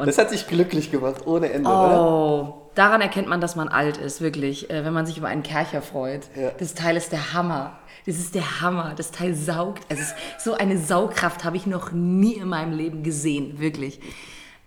Das 0.05 0.19
hat 0.19 0.31
dich 0.33 0.47
glücklich 0.47 0.91
gemacht, 0.91 1.27
ohne 1.27 1.51
Ende, 1.53 1.69
oder? 1.69 2.03
Oh, 2.03 2.71
daran 2.75 3.01
erkennt 3.01 3.29
man, 3.29 3.41
dass 3.41 3.57
man 3.57 3.69
alt 3.69 3.97
ist, 3.97 4.21
wirklich, 4.21 4.71
äh, 4.71 4.85
wenn 4.85 4.93
man 4.93 5.07
sich 5.07 5.17
über 5.19 5.29
einen 5.29 5.43
Kercher 5.43 5.83
freut. 5.83 6.29
Ja. 6.35 6.51
Das 6.59 6.75
Teil 6.75 6.97
ist 6.97 7.13
der 7.13 7.33
Hammer. 7.33 7.79
Das 8.07 8.17
ist 8.17 8.35
der 8.35 8.61
Hammer. 8.61 8.95
Das 8.97 9.11
Teil 9.11 9.35
saugt. 9.35 9.83
Es 9.89 10.01
ist, 10.01 10.15
so 10.39 10.55
eine 10.55 10.79
Saugkraft 10.79 11.45
habe 11.45 11.57
ich 11.57 11.67
noch 11.67 11.93
nie 11.93 12.35
in 12.35 12.49
meinem 12.49 12.73
Leben 12.77 13.03
gesehen, 13.03 13.59
wirklich. 13.59 14.01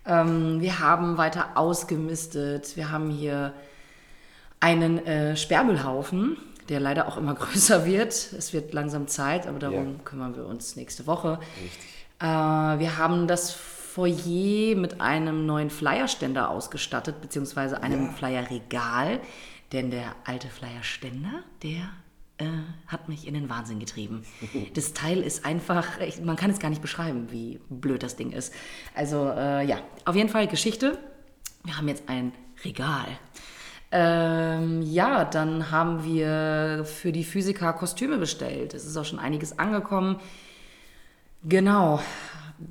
Ähm, 0.06 0.60
wir 0.60 0.78
haben 0.80 1.16
weiter 1.18 1.50
ausgemistet. 1.56 2.76
Wir 2.76 2.90
haben 2.90 3.10
hier 3.10 3.52
einen 4.60 5.04
äh, 5.06 5.36
Sperrmüllhaufen, 5.36 6.36
der 6.68 6.80
leider 6.80 7.08
auch 7.08 7.16
immer 7.16 7.34
größer 7.36 7.86
wird. 7.86 8.12
Es 8.12 8.52
wird 8.52 8.72
langsam 8.74 9.08
Zeit, 9.08 9.46
aber 9.46 9.58
darum 9.58 9.86
Ja. 9.96 10.04
kümmern 10.04 10.36
wir 10.36 10.46
uns 10.46 10.76
nächste 10.76 11.06
Woche. 11.06 11.38
Richtig. 11.62 11.80
Äh, 12.20 12.24
wir 12.24 12.98
haben 12.98 13.26
das 13.26 13.50
Foyer 13.94 14.76
mit 14.76 15.00
einem 15.00 15.46
neuen 15.46 15.70
Flyerständer 15.70 16.50
ausgestattet, 16.50 17.20
beziehungsweise 17.20 17.82
einem 17.82 18.10
Flyerregal. 18.10 19.20
Denn 19.72 19.90
der 19.90 20.14
alte 20.24 20.48
Flyerständer, 20.48 21.42
der 21.62 21.90
äh, 22.38 22.46
hat 22.86 23.08
mich 23.08 23.26
in 23.26 23.34
den 23.34 23.48
Wahnsinn 23.48 23.80
getrieben. 23.80 24.24
Das 24.74 24.92
Teil 24.92 25.20
ist 25.20 25.44
einfach, 25.44 26.00
ich, 26.00 26.20
man 26.20 26.36
kann 26.36 26.50
es 26.50 26.58
gar 26.58 26.70
nicht 26.70 26.82
beschreiben, 26.82 27.28
wie 27.30 27.60
blöd 27.68 28.02
das 28.02 28.16
Ding 28.16 28.32
ist. 28.32 28.54
Also 28.94 29.28
äh, 29.28 29.66
ja, 29.66 29.78
auf 30.04 30.14
jeden 30.14 30.28
Fall 30.28 30.46
Geschichte. 30.46 30.98
Wir 31.64 31.76
haben 31.76 31.88
jetzt 31.88 32.08
ein 32.08 32.32
Regal. 32.64 33.06
Ähm, 33.92 34.82
ja, 34.82 35.24
dann 35.24 35.72
haben 35.72 36.04
wir 36.04 36.84
für 36.84 37.10
die 37.10 37.24
Physiker 37.24 37.72
Kostüme 37.72 38.18
bestellt. 38.18 38.72
Es 38.72 38.86
ist 38.86 38.96
auch 38.96 39.04
schon 39.04 39.18
einiges 39.18 39.58
angekommen. 39.58 40.20
Genau, 41.42 42.00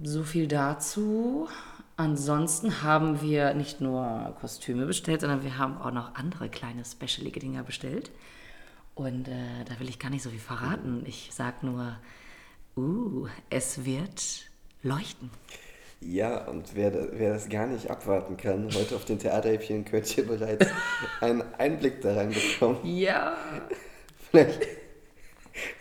so 0.03 0.24
viel 0.24 0.48
dazu. 0.48 1.48
Ansonsten 1.98 2.81
haben 2.81 3.22
wir 3.22 3.53
nicht 3.53 3.81
nur 3.81 4.36
Kostüme 4.39 4.86
bestellt, 4.86 5.22
sondern 5.22 5.43
wir 5.43 5.58
haben 5.58 5.77
auch 5.77 5.91
noch 5.91 6.15
andere 6.15 6.50
kleine 6.50 6.86
specialige 6.86 7.39
Dinger 7.39 7.63
bestellt. 7.63 8.12
Und 8.96 9.27
äh, 9.27 9.65
da 9.65 9.79
will 9.79 9.89
ich 9.89 10.00
gar 10.00 10.10
nicht 10.10 10.24
so 10.24 10.29
viel 10.29 10.39
verraten. 10.39 11.03
Ich 11.05 11.29
sag 11.34 11.63
nur, 11.63 11.98
uh, 12.77 13.27
es 13.50 13.86
wird 13.86 14.50
leuchten. 14.81 15.29
Ja, 16.01 16.48
und 16.48 16.75
wer, 16.75 16.93
wer 17.19 17.34
das 17.34 17.50
gar 17.50 17.67
nicht 17.67 17.89
abwarten 17.89 18.38
kann, 18.38 18.69
heute 18.74 18.96
auf 18.96 19.03
den 19.03 19.19
Theaterhäppchen 19.19 19.84
könnt 19.84 20.17
ihr 20.17 20.25
bereits 20.25 20.67
einen 21.22 21.43
Einblick 21.58 22.01
da 22.01 22.13
rein 22.13 22.29
bekommen. 22.29 22.79
Ja. 22.86 23.36
Vielleicht. 24.31 24.78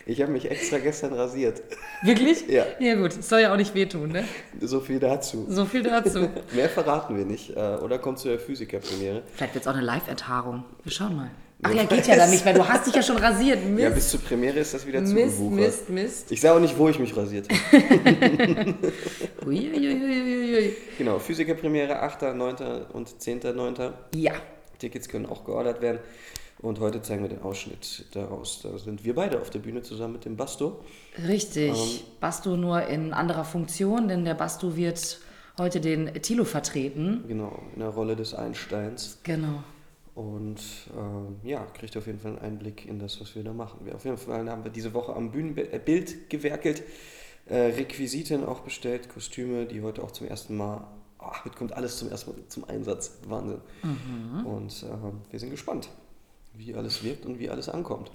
Ich 0.05 0.21
habe 0.21 0.31
mich 0.31 0.49
extra 0.49 0.77
gestern 0.79 1.13
rasiert. 1.13 1.61
Wirklich? 2.03 2.47
Ja. 2.47 2.65
Ja 2.79 2.95
gut, 2.95 3.17
es 3.17 3.29
soll 3.29 3.41
ja 3.41 3.51
auch 3.53 3.57
nicht 3.57 3.75
wehtun, 3.75 4.09
ne? 4.11 4.23
So 4.61 4.79
viel 4.79 4.99
dazu. 4.99 5.45
So 5.49 5.65
viel 5.65 5.83
dazu. 5.83 6.29
Mehr 6.53 6.69
verraten 6.69 7.17
wir 7.17 7.25
nicht. 7.25 7.51
äh, 7.55 7.77
Oder 7.81 7.99
kommt 7.99 8.19
zu 8.19 8.27
der 8.29 8.39
Physikerpremiere. 8.39 9.23
Vielleicht 9.35 9.53
wird 9.55 9.63
es 9.63 9.67
auch 9.67 9.75
eine 9.75 9.85
Live-Ertagung. 9.85 10.63
Wir 10.83 10.91
schauen 10.91 11.15
mal. 11.15 11.31
Ach 11.61 11.73
ja, 11.73 11.83
geht 11.83 12.07
ja 12.07 12.15
dann 12.15 12.29
nicht, 12.29 12.45
weil 12.45 12.53
du 12.53 12.65
hast 12.65 12.87
dich 12.87 12.95
ja 12.95 13.03
schon 13.03 13.17
rasiert. 13.17 13.65
Mist, 13.65 13.83
Ja, 13.83 13.89
bis 13.89 14.07
zur 14.09 14.21
Premiere 14.21 14.59
ist 14.59 14.73
das 14.73 14.87
wieder 14.87 15.01
Mist, 15.01 15.15
zugewuchert. 15.37 15.57
Mist, 15.57 15.89
Mist. 15.89 16.31
Ich 16.31 16.39
sage 16.39 16.55
auch 16.55 16.61
nicht, 16.61 16.77
wo 16.77 16.87
ich 16.87 16.97
mich 16.99 17.15
rasiert 17.17 17.47
habe. 17.49 18.75
Genau, 20.97 21.19
Physikerpremiere 21.19 21.99
8., 22.01 22.21
9. 22.33 22.55
und 22.93 23.09
10.9. 23.09 23.91
Ja, 24.15 24.33
Tickets 24.79 25.09
können 25.09 25.25
auch 25.25 25.43
geordert 25.43 25.81
werden. 25.81 25.99
Und 26.61 26.79
heute 26.81 27.01
zeigen 27.01 27.21
wir 27.21 27.29
den 27.29 27.41
Ausschnitt 27.41 28.05
daraus. 28.11 28.61
Da 28.61 28.77
sind 28.77 29.05
wir 29.05 29.15
beide 29.15 29.39
auf 29.39 29.49
der 29.49 29.59
Bühne 29.59 29.81
zusammen 29.81 30.13
mit 30.13 30.25
dem 30.25 30.35
Basto. 30.35 30.83
richtig. 31.27 31.69
Ähm. 31.69 32.05
Bastu 32.19 32.57
nur 32.57 32.85
in 32.87 33.13
anderer 33.13 33.45
Funktion, 33.45 34.09
denn 34.09 34.25
der 34.25 34.33
Bastu 34.33 34.75
wird 34.75 35.19
heute 35.57 35.79
den 35.79 36.13
Tilo 36.21 36.43
vertreten. 36.43 37.23
Genau, 37.27 37.61
in 37.73 37.79
der 37.79 37.89
Rolle 37.89 38.15
des 38.15 38.33
Einsteins. 38.33 39.19
Genau. 39.23 39.63
Und 40.15 40.59
ähm, 40.97 41.37
ja, 41.43 41.65
kriegt 41.65 41.95
auf 41.95 42.07
jeden 42.07 42.19
Fall 42.19 42.31
einen 42.31 42.41
Einblick 42.41 42.85
in 42.85 42.99
das, 42.99 43.21
was 43.21 43.35
wir 43.35 43.43
da 43.43 43.53
machen. 43.53 43.85
Wir 43.85 43.95
auf 43.95 44.03
jeden 44.03 44.17
Fall 44.17 44.49
haben 44.49 44.65
wir 44.65 44.71
diese 44.71 44.93
Woche 44.93 45.15
am 45.15 45.31
Bühnenbild 45.31 46.29
gewerkelt, 46.29 46.83
äh, 47.45 47.55
Requisiten 47.55 48.43
auch 48.43 48.59
bestellt, 48.59 49.07
Kostüme, 49.07 49.65
die 49.65 49.81
heute 49.81 50.03
auch 50.03 50.11
zum 50.11 50.27
ersten 50.27 50.57
Mal, 50.57 50.85
ah, 51.19 51.45
heute 51.45 51.57
kommt 51.57 51.71
alles 51.71 51.97
zum 51.97 52.09
ersten 52.09 52.31
Mal 52.31 52.39
zum 52.49 52.65
Einsatz. 52.65 53.17
Wahnsinn. 53.29 53.61
Und 54.43 54.83
ähm, 54.83 55.21
wir 55.29 55.39
sind 55.39 55.51
gespannt, 55.51 55.89
wie 56.59 56.75
alles 56.75 57.03
wirkt 57.03 57.25
und 57.25 57.39
wie 57.39 57.49
alles 57.49 57.69
ankommt. 57.69 58.11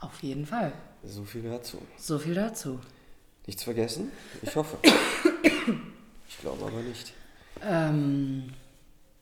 Auf 0.00 0.22
jeden 0.22 0.44
Fall. 0.44 0.72
So 1.04 1.24
viel 1.24 1.44
dazu. 1.44 1.78
So 1.96 2.18
viel 2.18 2.34
dazu. 2.34 2.80
Nichts 3.46 3.62
vergessen? 3.62 4.10
Ich 4.42 4.54
hoffe. 4.56 4.76
Ich 6.28 6.38
glaube 6.40 6.66
aber 6.66 6.82
nicht. 6.82 7.12
Ähm, 7.64 8.52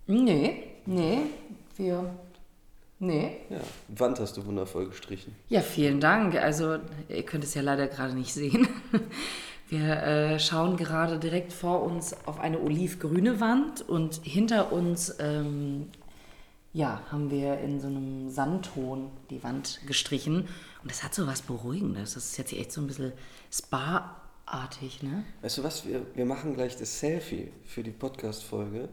nee, 0.06 0.64
nee, 0.86 1.18
wir, 1.76 2.14
nee. 2.98 3.36
Ja, 3.50 3.60
Wand 3.88 4.18
hast 4.20 4.36
du 4.36 4.44
wundervoll 4.44 4.88
gestrichen. 4.88 5.36
Ja, 5.48 5.60
vielen 5.60 6.00
Dank. 6.00 6.34
Also, 6.34 6.78
ihr 7.08 7.22
könnt 7.25 7.44
es 7.44 7.54
ja 7.54 7.62
leider 7.62 7.86
gerade 7.86 8.14
nicht 8.14 8.32
sehen. 8.34 8.68
Wir 9.68 10.02
äh, 10.02 10.38
schauen 10.38 10.76
gerade 10.76 11.18
direkt 11.18 11.52
vor 11.52 11.82
uns 11.82 12.14
auf 12.26 12.38
eine 12.38 12.60
olivgrüne 12.60 13.40
Wand 13.40 13.88
und 13.88 14.20
hinter 14.22 14.72
uns 14.72 15.16
ähm, 15.18 15.88
ja, 16.76 17.00
haben 17.11 17.30
wir 17.30 17.59
in 17.61 17.80
so 17.80 17.87
einem 17.87 18.28
Sandton 18.28 19.11
die 19.30 19.42
Wand 19.42 19.80
gestrichen. 19.87 20.47
Und 20.83 20.90
das 20.90 21.02
hat 21.02 21.14
so 21.14 21.26
was 21.26 21.40
Beruhigendes. 21.40 22.12
Das 22.12 22.26
ist 22.26 22.37
jetzt 22.37 22.52
echt 22.52 22.71
so 22.71 22.83
ein 22.83 22.87
bisschen 22.87 23.14
Spa-artig, 23.50 25.02
ne? 25.02 25.25
Weißt 25.40 25.56
du 25.56 25.64
was, 25.64 25.87
wir, 25.87 26.02
wir 26.14 26.26
machen 26.26 26.52
gleich 26.54 26.76
das 26.76 27.00
Selfie 27.00 27.50
für 27.64 27.83
die 27.83 27.92
Podcast-Folge 27.92 28.90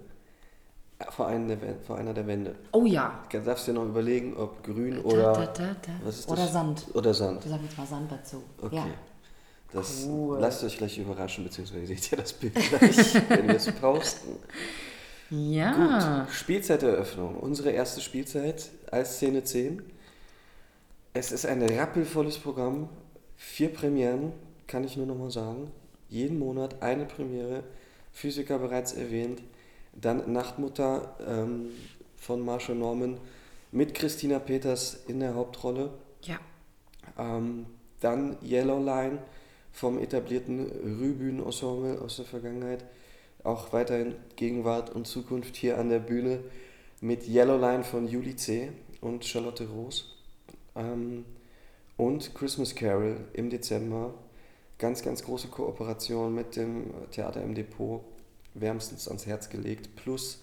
vor, 1.09 1.27
einem 1.27 1.49
der 1.49 1.57
vor 1.85 1.97
einer 1.97 2.13
der 2.13 2.25
Wände. 2.25 2.55
Oh 2.71 2.85
ja. 2.85 3.19
Du 3.29 3.41
darfst 3.41 3.67
dir 3.67 3.73
noch 3.73 3.83
überlegen, 3.83 4.37
ob 4.37 4.63
grün 4.63 4.99
oder... 4.99 5.33
da, 5.33 5.45
da, 5.47 5.75
da. 5.81 5.91
Was 6.05 6.19
ist 6.19 6.29
Oder 6.29 6.43
das? 6.43 6.53
Sand. 6.53 6.85
Oder 6.93 7.13
Sand. 7.13 7.43
Du 7.43 7.49
sagst 7.49 7.65
jetzt 7.65 7.77
mal 7.77 7.87
Sand 7.87 8.09
dazu. 8.09 8.43
Okay. 8.61 8.77
Ja. 8.77 8.85
Das 9.73 10.05
Cool. 10.07 10.39
lasst 10.39 10.63
euch 10.63 10.77
gleich 10.77 10.97
überraschen, 10.99 11.43
beziehungsweise 11.43 11.81
ihr 11.81 11.87
seht 11.87 12.11
ja 12.11 12.17
das 12.17 12.31
Bild 12.31 12.53
gleich, 12.55 13.15
wenn 13.27 13.47
wir 13.49 13.55
es 13.55 13.69
posten. 13.73 14.37
Ja. 15.29 16.25
Gut, 16.25 16.33
Spielzeiteröffnung. 16.33 17.37
Unsere 17.37 17.71
erste 17.71 18.01
Spielzeit 18.01 18.69
als 18.91 19.15
Szene 19.15 19.43
10. 19.43 19.81
Es 21.13 21.31
ist 21.31 21.45
ein 21.45 21.61
rappelvolles 21.61 22.37
Programm. 22.37 22.89
Vier 23.35 23.69
Premieren, 23.69 24.33
kann 24.67 24.83
ich 24.83 24.97
nur 24.97 25.05
nochmal 25.05 25.31
sagen. 25.31 25.71
Jeden 26.09 26.39
Monat 26.39 26.81
eine 26.81 27.05
Premiere. 27.05 27.63
Physiker 28.11 28.59
bereits 28.59 28.93
erwähnt. 28.93 29.41
Dann 29.93 30.31
Nachtmutter 30.31 31.15
ähm, 31.27 31.69
von 32.17 32.43
Marshall 32.43 32.75
Norman 32.75 33.17
mit 33.71 33.93
Christina 33.93 34.39
Peters 34.39 35.03
in 35.07 35.19
der 35.19 35.35
Hauptrolle. 35.35 35.91
Ja. 36.21 36.39
Ähm, 37.17 37.65
dann 37.99 38.37
Yellow 38.43 38.83
Line 38.83 39.19
vom 39.71 39.97
etablierten 39.97 40.71
Rübühnen-Ensemble 40.99 41.99
aus 41.99 42.17
der 42.17 42.25
Vergangenheit. 42.25 42.85
Auch 43.43 43.73
weiterhin 43.73 44.15
Gegenwart 44.37 44.89
und 44.89 45.05
Zukunft 45.05 45.55
hier 45.55 45.77
an 45.77 45.89
der 45.89 45.99
Bühne 45.99 46.39
mit 47.01 47.27
Yellow 47.27 47.57
Line 47.57 47.83
von 47.83 48.07
Julie 48.07 48.37
C. 48.37 48.71
und 49.01 49.25
Charlotte 49.25 49.67
Roos. 49.67 50.15
Ähm, 50.75 51.25
und 51.97 52.33
Christmas 52.33 52.73
Carol 52.73 53.17
im 53.33 53.49
Dezember. 53.49 54.13
Ganz, 54.79 55.03
ganz 55.03 55.23
große 55.23 55.49
Kooperation 55.49 56.33
mit 56.33 56.55
dem 56.55 56.93
Theater 57.11 57.41
im 57.41 57.53
Depot. 57.53 58.01
Wärmstens 58.53 59.07
ans 59.07 59.25
Herz 59.25 59.49
gelegt. 59.49 59.95
Plus 59.95 60.41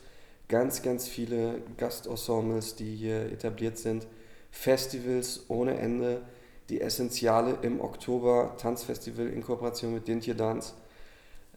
ganz, 0.48 0.82
ganz 0.82 1.08
viele 1.08 1.62
Gastensembles, 1.78 2.76
die 2.76 2.94
hier 2.96 3.32
etabliert 3.32 3.78
sind. 3.78 4.06
Festivals 4.50 5.44
ohne 5.48 5.78
Ende. 5.78 6.22
Die 6.68 6.80
Essentiale 6.80 7.58
im 7.62 7.80
Oktober, 7.80 8.54
Tanzfestival 8.58 9.26
in 9.26 9.42
Kooperation 9.42 9.94
mit 9.94 10.06
Dintje 10.06 10.34
Dance. 10.34 10.74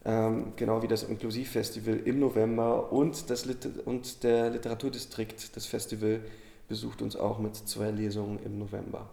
Ähm, 0.06 0.52
genau 0.56 0.82
wie 0.82 0.88
das 0.88 1.02
Inklusivfestival 1.02 2.00
im 2.04 2.20
November 2.20 2.92
und, 2.92 3.30
das 3.30 3.46
Lit 3.46 3.66
und 3.86 4.22
der 4.22 4.50
Literaturdistrikt, 4.50 5.56
das 5.56 5.64
Festival, 5.64 6.20
besucht 6.68 7.00
uns 7.00 7.16
auch 7.16 7.38
mit 7.38 7.56
zwei 7.56 7.90
Lesungen 7.90 8.38
im 8.44 8.58
November. 8.58 9.08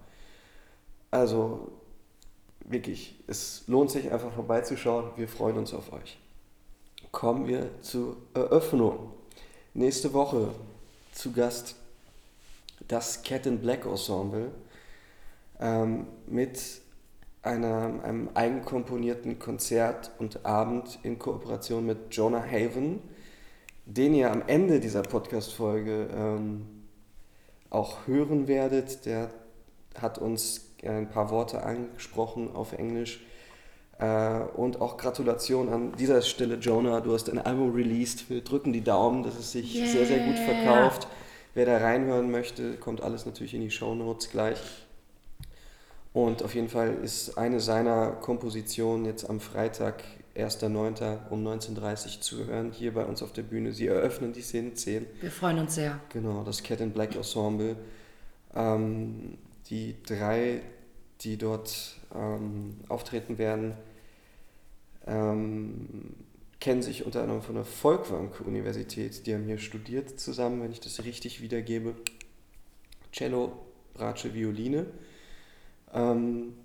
Also 1.10 1.72
wirklich, 2.66 3.16
es 3.28 3.64
lohnt 3.68 3.92
sich 3.92 4.12
einfach 4.12 4.34
vorbeizuschauen. 4.34 5.12
Wir 5.16 5.28
freuen 5.28 5.58
uns 5.58 5.74
auf 5.74 5.92
euch. 5.94 6.18
Kommen 7.12 7.48
wir 7.48 7.70
zur 7.82 8.18
Eröffnung. 8.34 9.12
Nächste 9.74 10.14
Woche 10.14 10.50
zu 11.14 11.32
Gast 11.32 11.76
das 12.88 13.24
Cat 13.24 13.46
in 13.46 13.60
Black 13.60 13.86
Ensemble 13.86 14.52
ähm, 15.60 16.08
mit 16.28 16.60
einer, 17.44 18.04
einem 18.04 18.30
eigenkomponierten 18.34 19.40
Konzert 19.40 20.12
und 20.20 20.46
Abend 20.46 21.00
in 21.04 21.18
Kooperation 21.18 21.86
mit 21.86 22.16
Jonah 22.16 22.44
Haven, 22.44 23.00
den 23.86 24.14
ihr 24.14 24.32
am 24.32 24.44
Ende 24.46 24.80
dieser 24.80 25.02
Podcast-Folge 25.02 26.08
ähm, 26.16 26.66
auch 27.70 28.06
hören 28.06 28.48
werdet. 28.48 29.06
Der 29.06 29.32
hat 30.00 30.20
uns 30.20 30.72
ein 30.84 31.10
paar 31.10 31.30
Worte 31.32 31.64
angesprochen 31.64 32.56
auf 32.56 32.74
Englisch. 32.74 33.22
Äh, 34.00 34.42
und 34.56 34.82
auch 34.82 34.98
Gratulation 34.98 35.70
an 35.70 35.94
dieser 35.98 36.22
Stelle, 36.22 36.56
Jonah. 36.56 37.02
Du 37.02 37.14
hast 37.14 37.30
ein 37.30 37.40
Album 37.40 37.74
released. 37.74 38.30
Wir 38.30 38.44
drücken 38.44 38.74
die 38.74 38.84
Daumen, 38.84 39.24
dass 39.24 39.38
es 39.38 39.52
sich 39.52 39.74
sehr, 39.74 40.06
sehr 40.06 40.20
gut 40.20 40.38
Yeah. 40.38 40.46
verkauft. 40.46 41.08
Wer 41.54 41.66
da 41.66 41.78
reinhören 41.78 42.32
möchte, 42.32 42.78
kommt 42.78 43.02
alles 43.02 43.26
natürlich 43.26 43.54
in 43.54 43.62
die 43.62 43.72
Show 43.72 43.94
Notes 43.94 44.30
gleich. 44.30 44.60
Und 46.14 46.44
auf 46.44 46.56
jeden 46.56 46.70
Fall 46.70 46.96
ist 47.04 47.38
eine 47.38 47.60
seiner 47.60 48.12
Kompositionen 48.12 49.06
jetzt 49.06 49.30
am 49.30 49.40
Freitag, 49.40 50.04
1.9. 50.36 51.30
um 51.30 51.46
19.30 51.46 52.16
Uhr 52.16 52.22
zu 52.22 52.46
hören, 52.46 52.72
hier 52.72 52.94
bei 52.94 53.06
uns 53.06 53.22
auf 53.22 53.34
der 53.34 53.44
Bühne. 53.44 53.72
Sie 53.74 53.88
eröffnen 53.88 54.34
die 54.34 54.42
Szene 54.42 54.74
10. 54.74 55.06
Wir 55.22 55.32
freuen 55.32 55.60
uns 55.60 55.76
sehr. 55.76 56.00
Genau, 56.10 56.44
das 56.44 56.64
Cat 56.64 56.82
in 56.82 56.92
Black 56.92 57.16
Ensemble. 57.16 57.78
Ähm, 58.54 59.38
die 59.70 59.96
drei, 60.04 60.62
die 61.22 61.38
dort 61.38 61.96
ähm, 62.14 62.78
auftreten 62.90 63.38
werden, 63.38 63.74
ähm, 65.08 66.16
kennen 66.60 66.82
sich 66.82 67.06
unter 67.06 67.22
anderem 67.22 67.42
von 67.42 67.56
der 67.56 67.66
Folkwang-Universität. 67.66 69.26
Die 69.26 69.34
haben 69.34 69.46
hier 69.46 69.58
studiert 69.58 70.20
zusammen, 70.20 70.62
wenn 70.62 70.72
ich 70.72 70.80
das 70.80 71.04
richtig 71.04 71.42
wiedergebe. 71.42 71.96
Cello, 73.12 73.54
Bratsche, 73.94 74.34
Violine. 74.34 74.86
Ähm, 75.94 76.58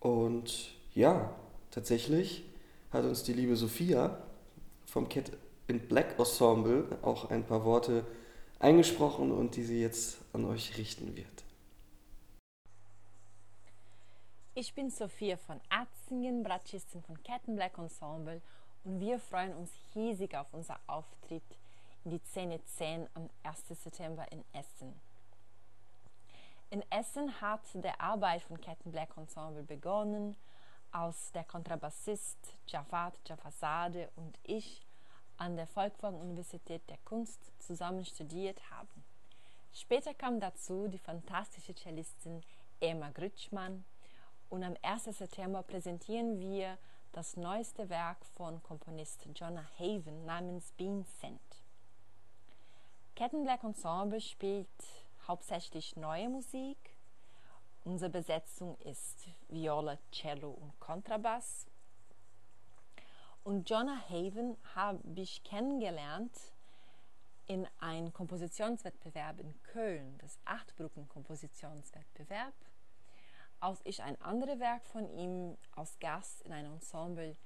und 0.00 0.74
ja, 0.94 1.34
tatsächlich 1.70 2.44
hat 2.90 3.04
uns 3.04 3.22
die 3.22 3.32
liebe 3.32 3.56
Sophia 3.56 4.22
vom 4.86 5.08
Cat 5.08 5.32
in 5.68 5.86
Black 5.86 6.18
Ensemble 6.18 6.98
auch 7.02 7.30
ein 7.30 7.44
paar 7.44 7.64
Worte 7.64 8.04
eingesprochen 8.58 9.30
und 9.30 9.56
die 9.56 9.62
sie 9.62 9.80
jetzt 9.80 10.18
an 10.32 10.44
euch 10.44 10.76
richten 10.78 11.16
wird. 11.16 11.44
Ich 14.54 14.74
bin 14.74 14.90
Sophia 14.90 15.36
von 15.36 15.60
Atzingen, 15.68 16.42
Bratschistin 16.42 17.02
von 17.02 17.22
Cat 17.22 17.42
in 17.46 17.56
Black 17.56 17.78
Ensemble 17.78 18.42
und 18.84 19.00
wir 19.00 19.18
freuen 19.18 19.54
uns 19.54 19.70
riesig 19.94 20.34
auf 20.36 20.52
unser 20.52 20.78
Auftritt 20.86 21.42
in 22.04 22.10
die 22.10 22.20
Szene 22.30 22.60
10 22.64 23.06
am 23.14 23.30
1. 23.42 23.68
September 23.68 24.26
in 24.32 24.42
Essen. 24.52 24.94
In 26.72 26.84
Essen 26.88 27.40
hat 27.40 27.62
der 27.74 28.00
Arbeit 28.00 28.42
von 28.42 28.60
Captain 28.60 28.92
Black 28.92 29.16
Ensemble 29.16 29.64
begonnen, 29.64 30.36
als 30.92 31.32
der 31.32 31.42
Kontrabassist 31.42 32.38
Javad 32.68 33.12
Javazade 33.26 34.08
und 34.14 34.38
ich 34.44 34.86
an 35.36 35.56
der 35.56 35.66
Volkwang 35.66 36.14
Universität 36.14 36.88
der 36.88 36.98
Kunst 36.98 37.40
zusammen 37.58 38.04
studiert 38.04 38.60
haben. 38.70 39.04
Später 39.72 40.14
kam 40.14 40.38
dazu 40.38 40.86
die 40.86 40.98
fantastische 40.98 41.74
Cellistin 41.74 42.40
Emma 42.78 43.10
Grütschmann 43.10 43.84
und 44.48 44.62
am 44.62 44.76
1. 44.82 45.04
September 45.06 45.64
präsentieren 45.64 46.38
wir 46.38 46.78
das 47.10 47.36
neueste 47.36 47.88
Werk 47.88 48.24
von 48.36 48.62
Komponist 48.62 49.26
Jonah 49.34 49.68
Haven 49.76 50.24
namens 50.24 50.70
Bean 50.76 51.04
Scent. 51.18 51.40
Captain 53.16 53.42
Black 53.42 53.64
Ensemble 53.64 54.20
spielt 54.20 54.68
hauptsächlich 55.30 55.94
neue 55.94 56.28
Musik. 56.28 56.76
Unsere 57.84 58.10
Besetzung 58.10 58.76
ist 58.78 59.28
Viola, 59.48 59.96
Cello 60.10 60.50
und 60.50 60.80
Kontrabass. 60.80 61.68
Und 63.44 63.70
Jonah 63.70 64.00
Haven 64.08 64.56
habe 64.74 64.98
ich 65.14 65.44
kennengelernt 65.44 66.36
in 67.46 67.64
einem 67.78 68.12
Kompositionswettbewerb 68.12 69.38
in 69.38 69.54
Köln, 69.62 70.18
das 70.18 70.36
Achtgruppen-Kompositionswettbewerb, 70.46 72.54
als 73.60 73.80
ich 73.84 74.02
ein 74.02 74.20
anderes 74.20 74.58
Werk 74.58 74.84
von 74.84 75.08
ihm 75.16 75.56
als 75.76 75.96
Gast 76.00 76.42
in 76.42 76.52
einem 76.52 76.72
Ensemble 76.72 77.36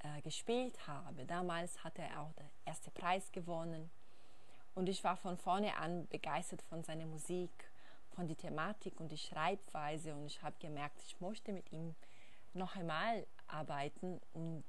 äh, 0.00 0.20
gespielt 0.22 0.88
habe. 0.88 1.24
Damals 1.24 1.84
hatte 1.84 2.02
er 2.02 2.22
auch 2.22 2.32
den 2.32 2.50
ersten 2.64 2.90
Preis 2.90 3.30
gewonnen 3.30 3.92
und 4.76 4.90
ich 4.90 5.02
war 5.02 5.16
von 5.16 5.38
vorne 5.38 5.74
an 5.78 6.06
begeistert 6.08 6.60
von 6.60 6.84
seiner 6.84 7.06
Musik, 7.06 7.50
von 8.14 8.28
der 8.28 8.36
Thematik 8.36 9.00
und 9.00 9.10
der 9.10 9.16
Schreibweise. 9.16 10.14
Und 10.14 10.26
ich 10.26 10.42
habe 10.42 10.54
gemerkt, 10.60 11.00
ich 11.06 11.18
möchte 11.18 11.52
mit 11.52 11.72
ihm 11.72 11.94
noch 12.52 12.76
einmal 12.76 13.26
arbeiten 13.46 14.20
und 14.34 14.64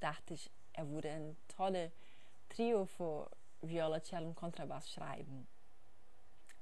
dachte 0.00 0.32
ich, 0.32 0.50
er 0.72 0.88
würde 0.88 1.10
ein 1.10 1.36
tolles 1.48 1.92
Trio 2.48 2.86
für 2.86 3.30
Viola, 3.60 4.00
Cello 4.00 4.28
und 4.28 4.36
Kontrabass 4.36 4.90
schreiben. 4.90 5.46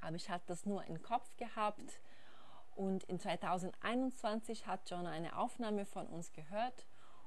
Aber 0.01 0.17
ich 0.17 0.29
hatte 0.29 0.47
das 0.49 0.67
nur 0.67 0.85
im 0.85 1.01
Kopf 1.01 1.37
gehabt 1.37 2.01
und 2.75 3.05
in 3.05 3.21
2021 3.21 4.67
hat 4.67 4.91
John 4.91 5.07
eine 5.07 5.39
Aufnahme 5.39 5.87
von 5.87 6.09
uns 6.09 6.33
gehört 6.33 6.87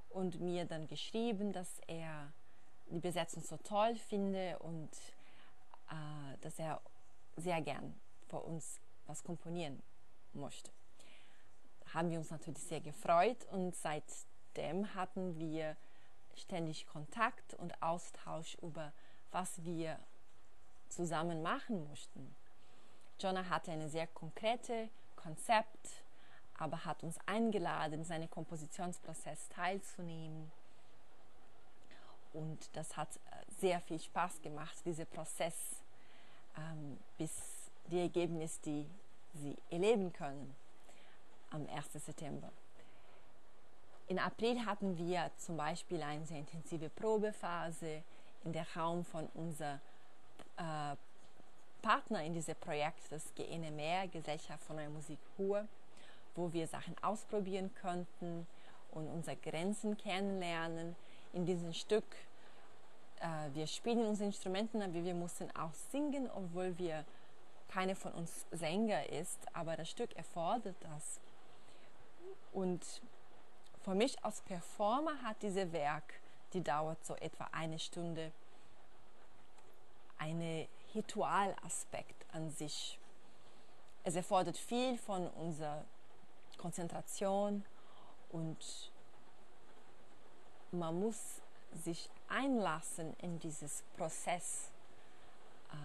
und 0.09 0.41
mir 0.41 0.65
dann 0.65 0.87
geschrieben, 0.87 1.53
dass 1.53 1.79
er 1.87 2.33
die 2.89 2.99
Besetzung 2.99 3.43
so 3.43 3.57
toll 3.57 3.95
finde 3.95 4.59
und 4.59 4.89
äh, 5.89 6.37
dass 6.41 6.57
er 6.59 6.81
sehr 7.37 7.61
gern 7.61 7.99
für 8.27 8.39
uns 8.39 8.79
was 9.07 9.23
komponieren 9.23 9.81
möchte. 10.33 10.71
Haben 11.93 12.09
wir 12.09 12.19
uns 12.19 12.31
natürlich 12.31 12.63
sehr 12.63 12.81
gefreut 12.81 13.45
und 13.51 13.75
seitdem 13.75 14.93
hatten 14.95 15.37
wir 15.39 15.75
ständig 16.35 16.87
Kontakt 16.87 17.53
und 17.55 17.81
Austausch 17.81 18.55
über 18.61 18.91
was 19.31 19.63
wir 19.63 19.99
zusammen 20.89 21.41
machen 21.41 21.87
möchten. 21.89 22.35
Jonah 23.19 23.49
hatte 23.49 23.71
ein 23.71 23.89
sehr 23.89 24.07
konkretes 24.07 24.89
Konzept, 25.15 26.03
aber 26.57 26.85
hat 26.85 27.03
uns 27.03 27.17
eingeladen, 27.25 28.05
seinen 28.05 28.29
Kompositionsprozess 28.29 29.49
teilzunehmen 29.49 30.51
und 32.35 32.69
das 32.73 32.95
hat 32.97 33.09
äh, 33.15 33.59
sehr 33.59 33.79
viel 33.81 33.99
Spaß 33.99 34.41
gemacht, 34.41 34.77
dieser 34.85 35.05
Prozess, 35.05 35.55
ähm, 36.57 36.97
bis 37.17 37.31
die 37.87 37.99
Ergebnisse, 37.99 38.59
die 38.65 38.87
Sie 39.33 39.55
erleben 39.69 40.13
können 40.13 40.55
am 41.51 41.67
1. 41.67 41.93
September. 41.93 42.49
In 44.07 44.19
April 44.19 44.65
hatten 44.65 44.97
wir 44.97 45.31
zum 45.37 45.57
Beispiel 45.57 46.01
eine 46.01 46.25
sehr 46.25 46.39
intensive 46.39 46.89
Probephase 46.89 48.03
in 48.43 48.53
der 48.53 48.65
Raum 48.75 49.03
von 49.03 49.27
unserem 49.33 49.79
äh, 50.57 50.95
Partner 51.81 52.23
in 52.23 52.33
diesem 52.33 52.55
Projekt, 52.55 53.11
das 53.11 53.23
GNMR, 53.35 54.07
Gesellschaft 54.07 54.63
von 54.63 54.77
der 54.77 54.89
Musik 54.89 55.19
Ruhe, 55.37 55.67
wo 56.35 56.51
wir 56.53 56.67
Sachen 56.67 56.95
ausprobieren 57.03 57.71
konnten 57.81 58.47
und 58.91 59.07
unsere 59.07 59.35
Grenzen 59.37 59.97
kennenlernen 59.97 60.95
in 61.35 61.45
diesem 61.45 61.73
Stück, 61.73 62.05
äh, 63.19 63.53
wir 63.53 63.67
spielen 63.67 64.05
unsere 64.07 64.27
Instrumenten, 64.27 64.81
aber 64.81 64.93
wir 64.93 65.13
mussten 65.13 65.51
auch 65.55 65.73
singen, 65.91 66.29
obwohl 66.31 66.77
wir 66.77 67.05
keine 67.67 67.95
von 67.95 68.13
uns 68.13 68.45
Sänger 68.51 69.09
ist, 69.09 69.39
aber 69.53 69.75
das 69.75 69.89
Stück 69.89 70.15
erfordert 70.15 70.77
das. 70.79 71.19
Und 72.53 73.01
für 73.83 73.93
mich 73.93 74.23
als 74.23 74.41
Performer 74.41 75.21
hat 75.21 75.41
dieses 75.41 75.71
Werk, 75.73 76.21
die 76.53 76.61
dauert 76.61 77.05
so 77.05 77.15
etwa 77.15 77.49
eine 77.51 77.79
Stunde, 77.79 78.31
einen 80.17 80.67
Ritualaspekt 80.93 82.25
an 82.33 82.49
sich. 82.49 82.97
Es 84.05 84.15
erfordert 84.15 84.57
viel 84.57 84.97
von 84.97 85.27
unserer 85.27 85.83
Konzentration 86.57 87.65
und 88.29 88.91
man 90.77 90.99
muss 90.99 91.41
sich 91.83 92.09
einlassen 92.27 93.15
in 93.21 93.39
dieses 93.39 93.83
Prozess, 93.97 94.69
äh, 95.71 95.75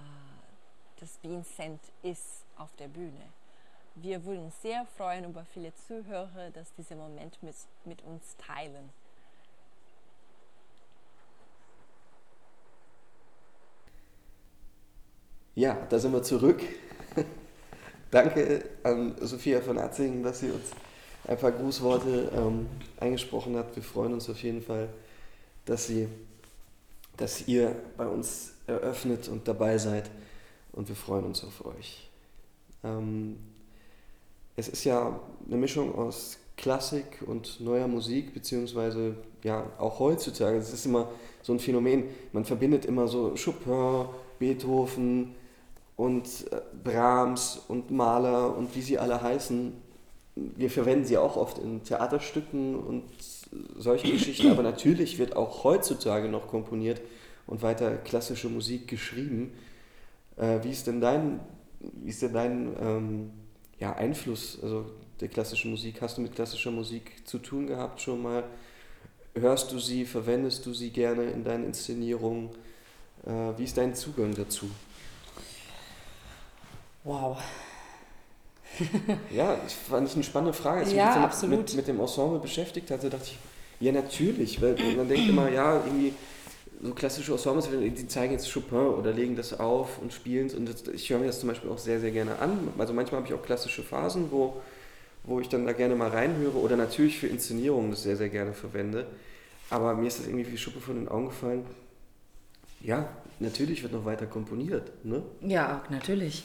das 1.01 1.19
Vincent 1.23 1.81
ist 2.03 2.45
auf 2.57 2.75
der 2.77 2.89
Bühne. 2.89 3.33
Wir 3.97 4.25
würden 4.25 4.45
uns 4.45 4.63
sehr 4.63 4.87
freuen 4.97 5.25
über 5.25 5.45
viele 5.45 5.75
Zuhörer, 5.75 6.51
dass 6.51 6.73
diese 6.75 6.95
Moment 6.95 7.43
mit, 7.43 7.57
mit 7.85 8.03
uns 8.03 8.37
teilen. 8.37 8.91
Ja, 15.55 15.75
da 15.91 15.99
sind 15.99 16.13
wir 16.13 16.23
zurück. 16.23 16.63
Danke 18.11 18.65
an 18.83 19.17
Sophia 19.21 19.61
von 19.61 19.79
Atzingen, 19.79 20.23
dass 20.23 20.41
sie 20.41 20.51
uns 20.51 20.71
ein 21.31 21.39
paar 21.39 21.53
Grußworte 21.53 22.29
ähm, 22.35 22.67
eingesprochen 22.99 23.57
hat. 23.57 23.77
Wir 23.77 23.85
freuen 23.85 24.13
uns 24.15 24.29
auf 24.29 24.43
jeden 24.43 24.61
Fall, 24.61 24.89
dass, 25.65 25.87
sie, 25.87 26.09
dass 27.17 27.47
ihr 27.47 27.77
bei 27.97 28.07
uns 28.07 28.55
eröffnet 28.67 29.29
und 29.29 29.47
dabei 29.47 29.79
seid 29.79 30.11
und 30.73 30.89
wir 30.89 30.97
freuen 30.97 31.25
uns 31.25 31.45
auf 31.45 31.65
euch. 31.65 32.11
Ähm, 32.83 33.39
es 34.57 34.67
ist 34.69 34.83
ja 34.83 35.21
eine 35.47 35.57
Mischung 35.57 35.95
aus 35.95 36.37
Klassik 36.57 37.23
und 37.25 37.61
neuer 37.61 37.87
Musik, 37.87 38.35
beziehungsweise 38.35 39.15
ja 39.45 39.71
auch 39.79 40.01
heutzutage. 40.01 40.59
Es 40.59 40.73
ist 40.73 40.85
immer 40.85 41.11
so 41.43 41.53
ein 41.53 41.61
Phänomen, 41.61 42.05
man 42.33 42.45
verbindet 42.45 42.85
immer 42.85 43.07
so 43.07 43.35
Chopin, 43.37 44.07
Beethoven 44.41 45.37
und 45.97 46.27
äh, 46.51 46.61
Brahms 46.83 47.63
und 47.69 47.93
Mahler 47.93 48.57
und 48.57 48.75
wie 48.75 48.83
sie 48.83 48.99
alle 48.99 49.23
heißen 49.23 49.90
wir 50.57 50.71
verwenden 50.71 51.05
sie 51.05 51.19
auch 51.19 51.37
oft 51.37 51.59
in 51.59 51.83
Theaterstücken 51.83 52.77
und 52.77 53.05
solche 53.77 54.11
Geschichten, 54.11 54.51
aber 54.51 54.63
natürlich 54.63 55.19
wird 55.19 55.37
auch 55.37 55.65
heutzutage 55.65 56.29
noch 56.29 56.47
komponiert 56.47 57.01
und 57.47 57.63
weiter 57.63 57.97
klassische 57.97 58.49
Musik 58.49 58.89
geschrieben. 58.89 59.53
Äh, 60.37 60.63
wie 60.63 60.71
ist 60.71 60.87
denn 60.87 61.01
dein, 61.01 61.41
wie 61.81 62.11
ist 62.11 62.23
denn 62.23 62.33
dein 62.33 62.77
ähm, 62.81 63.31
ja, 63.79 63.95
Einfluss 63.95 64.59
also 64.63 64.87
der 65.21 65.29
klassischen 65.29 65.71
Musik? 65.71 66.01
Hast 66.01 66.17
du 66.19 66.23
mit 66.23 66.35
klassischer 66.35 66.71
Musik 66.71 67.27
zu 67.27 67.39
tun 67.39 67.67
gehabt 67.67 68.01
schon 68.01 68.23
mal? 68.23 68.45
Hörst 69.35 69.73
du 69.73 69.79
sie, 69.79 70.05
verwendest 70.05 70.65
du 70.67 70.75
sie 70.75 70.91
gerne 70.91 71.25
in 71.31 71.45
deinen 71.45 71.65
Inszenierungen? 71.65 72.51
Äh, 73.27 73.59
wie 73.59 73.65
ist 73.65 73.77
dein 73.77 73.95
Zugang 73.95 74.35
dazu? 74.35 74.71
Wow, 77.05 77.39
ja, 79.35 79.57
das 79.57 79.73
fand 79.73 80.09
ich 80.09 80.15
eine 80.15 80.25
spannende 80.25 80.53
Frage. 80.53 80.81
Als 80.81 80.93
ja, 80.93 81.11
ich 81.11 81.17
mich 81.17 81.25
absolut. 81.25 81.59
Mit, 81.59 81.75
mit 81.75 81.89
dem 81.89 82.01
Ensemble 82.01 82.39
beschäftigt 82.39 82.91
hatte, 82.91 83.11
dachte 83.11 83.25
ich, 83.27 83.39
ja, 83.81 83.93
natürlich, 83.93 84.61
weil 84.61 84.77
man 84.97 85.09
denkt 85.09 85.29
immer, 85.29 85.51
ja, 85.51 85.77
irgendwie 85.77 86.13
so 86.83 86.95
klassische 86.95 87.33
Ensembles, 87.33 87.69
die 87.71 88.09
zeigen 88.09 88.33
jetzt 88.33 88.53
Chopin 88.53 88.79
oder 88.79 89.13
legen 89.13 89.37
das 89.37 89.59
auf 89.59 89.99
und 90.01 90.13
spielen 90.13 90.47
es. 90.47 90.55
Und 90.55 90.67
das, 90.67 90.87
ich 90.89 91.11
höre 91.11 91.19
mir 91.19 91.27
das 91.27 91.41
zum 91.41 91.49
Beispiel 91.49 91.71
auch 91.71 91.79
sehr, 91.79 92.01
sehr 92.01 92.11
gerne 92.11 92.39
an. 92.39 92.69
Also 92.79 92.93
manchmal 92.93 93.21
habe 93.21 93.33
ich 93.33 93.39
auch 93.39 93.45
klassische 93.45 93.83
Phasen, 93.83 94.31
wo, 94.31 94.61
wo 95.25 95.41
ich 95.41 95.49
dann 95.49 95.67
da 95.67 95.73
gerne 95.73 95.95
mal 95.95 96.09
reinhöre 96.09 96.59
oder 96.59 96.77
natürlich 96.77 97.19
für 97.19 97.27
Inszenierungen 97.27 97.91
das 97.91 98.03
sehr, 98.03 98.17
sehr 98.17 98.29
gerne 98.29 98.53
verwende. 98.53 99.07
Aber 99.69 99.95
mir 99.95 100.09
ist 100.09 100.19
das 100.19 100.27
irgendwie 100.27 100.51
wie 100.51 100.59
Schuppe 100.59 100.81
von 100.81 100.97
den 100.97 101.09
Augen 101.09 101.27
gefallen. 101.27 101.65
Ja, 102.81 103.09
natürlich 103.39 103.83
wird 103.83 103.93
noch 103.93 104.05
weiter 104.05 104.27
komponiert. 104.27 104.91
Ne? 105.05 105.23
Ja, 105.43 105.83
natürlich. 105.91 106.45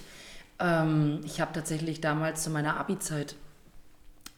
Ähm, 0.59 1.21
ich 1.25 1.41
habe 1.41 1.53
tatsächlich 1.53 2.01
damals 2.01 2.43
zu 2.43 2.49
meiner 2.49 2.77
Abi-Zeit, 2.77 3.35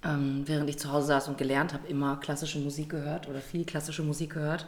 ähm, 0.03 0.43
während 0.45 0.69
ich 0.69 0.79
zu 0.79 0.91
Hause 0.91 1.07
saß 1.07 1.27
und 1.27 1.37
gelernt 1.37 1.73
habe, 1.73 1.87
immer 1.87 2.17
klassische 2.17 2.59
Musik 2.59 2.89
gehört 2.89 3.27
oder 3.27 3.39
viel 3.39 3.65
klassische 3.65 4.03
Musik 4.03 4.33
gehört 4.33 4.67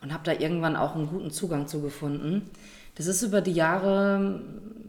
und 0.00 0.12
habe 0.12 0.24
da 0.24 0.32
irgendwann 0.32 0.76
auch 0.76 0.94
einen 0.94 1.08
guten 1.08 1.30
Zugang 1.30 1.66
zu 1.66 1.80
gefunden. 1.80 2.50
Das 2.94 3.06
ist 3.06 3.22
über 3.22 3.40
die 3.40 3.52
Jahre 3.52 4.40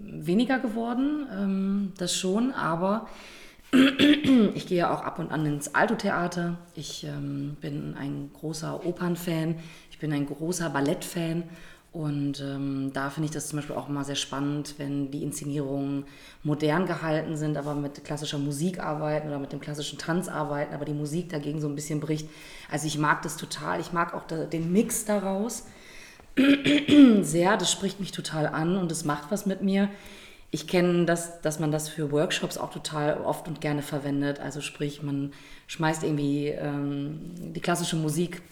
weniger 0.02 0.60
geworden, 0.60 1.28
ähm, 1.32 1.93
das 1.97 2.15
schon, 2.15 2.52
aber 2.54 3.08
ich 4.56 4.65
gehe 4.67 4.89
auch 4.89 5.04
ab 5.04 5.19
und 5.19 5.32
an 5.32 5.45
ins 5.45 5.75
Alto-Theater. 5.75 6.58
Ich 6.75 7.04
ähm, 7.04 7.56
bin 7.62 7.95
ein 7.95 8.32
großer 8.34 8.84
Opernfan, 8.86 9.56
ich 9.91 9.99
bin 9.99 10.12
ein 10.12 10.25
großer 10.25 10.69
Ballettfan 10.69 11.43
und 11.91 12.39
ähm, 12.39 12.91
da 12.93 13.10
finde 13.10 13.25
ich 13.25 13.32
das 13.32 13.47
zum 13.47 13.58
Beispiel 13.58 13.75
auch 13.75 13.89
immer 13.89 14.04
sehr 14.04 14.15
spannend, 14.15 14.75
wenn 14.78 15.10
die 15.10 15.23
Inszenierungen 15.23 16.06
modern 16.43 16.86
gehalten 16.86 17.36
sind, 17.36 17.58
aber 17.58 17.73
mit 17.73 18.04
klassischer 18.06 18.38
Musik 18.38 18.80
arbeiten 18.80 19.28
oder 19.28 19.39
mit 19.39 19.52
dem 19.52 19.60
klassischen 19.60 19.97
Tanz 19.97 20.28
arbeiten, 20.28 20.75
aber 20.75 20.86
die 20.86 20.93
Musik 20.93 21.30
dagegen 21.30 21.60
so 21.60 21.67
ein 21.67 21.75
bisschen 21.75 21.99
bricht. 21.99 22.30
Also 22.69 22.86
ich 22.86 22.99
mag 22.99 23.23
das 23.23 23.38
total. 23.38 23.80
Ich 23.80 23.91
mag 23.91 24.13
auch 24.13 24.23
da, 24.28 24.45
den 24.45 24.71
Mix 24.71 25.06
daraus 25.06 25.65
sehr. 27.21 27.58
Das 27.58 27.71
spricht 27.71 27.99
mich 27.99 28.12
total 28.12 28.45
an 28.45 28.78
und 28.78 28.91
es 28.91 29.04
macht 29.04 29.32
was 29.32 29.47
mit 29.47 29.63
mir. 29.63 29.89
Ich 30.52 30.67
kenne 30.67 31.06
das, 31.06 31.41
dass 31.41 31.60
man 31.60 31.71
das 31.71 31.89
für 31.89 32.12
Workshops 32.12 32.60
auch 32.60 32.71
total 32.71 33.17
oft 33.17 33.47
und 33.47 33.62
gerne 33.62 33.82
verwendet. 33.82 34.39
Also 34.39 34.62
sprich, 34.62 35.02
man 35.02 35.34
schmeißt 35.65 36.04
irgendwie 36.04 36.49
ähm, 36.49 37.34
die 37.36 37.62
klassische 37.62 37.95
Musik 37.95 38.43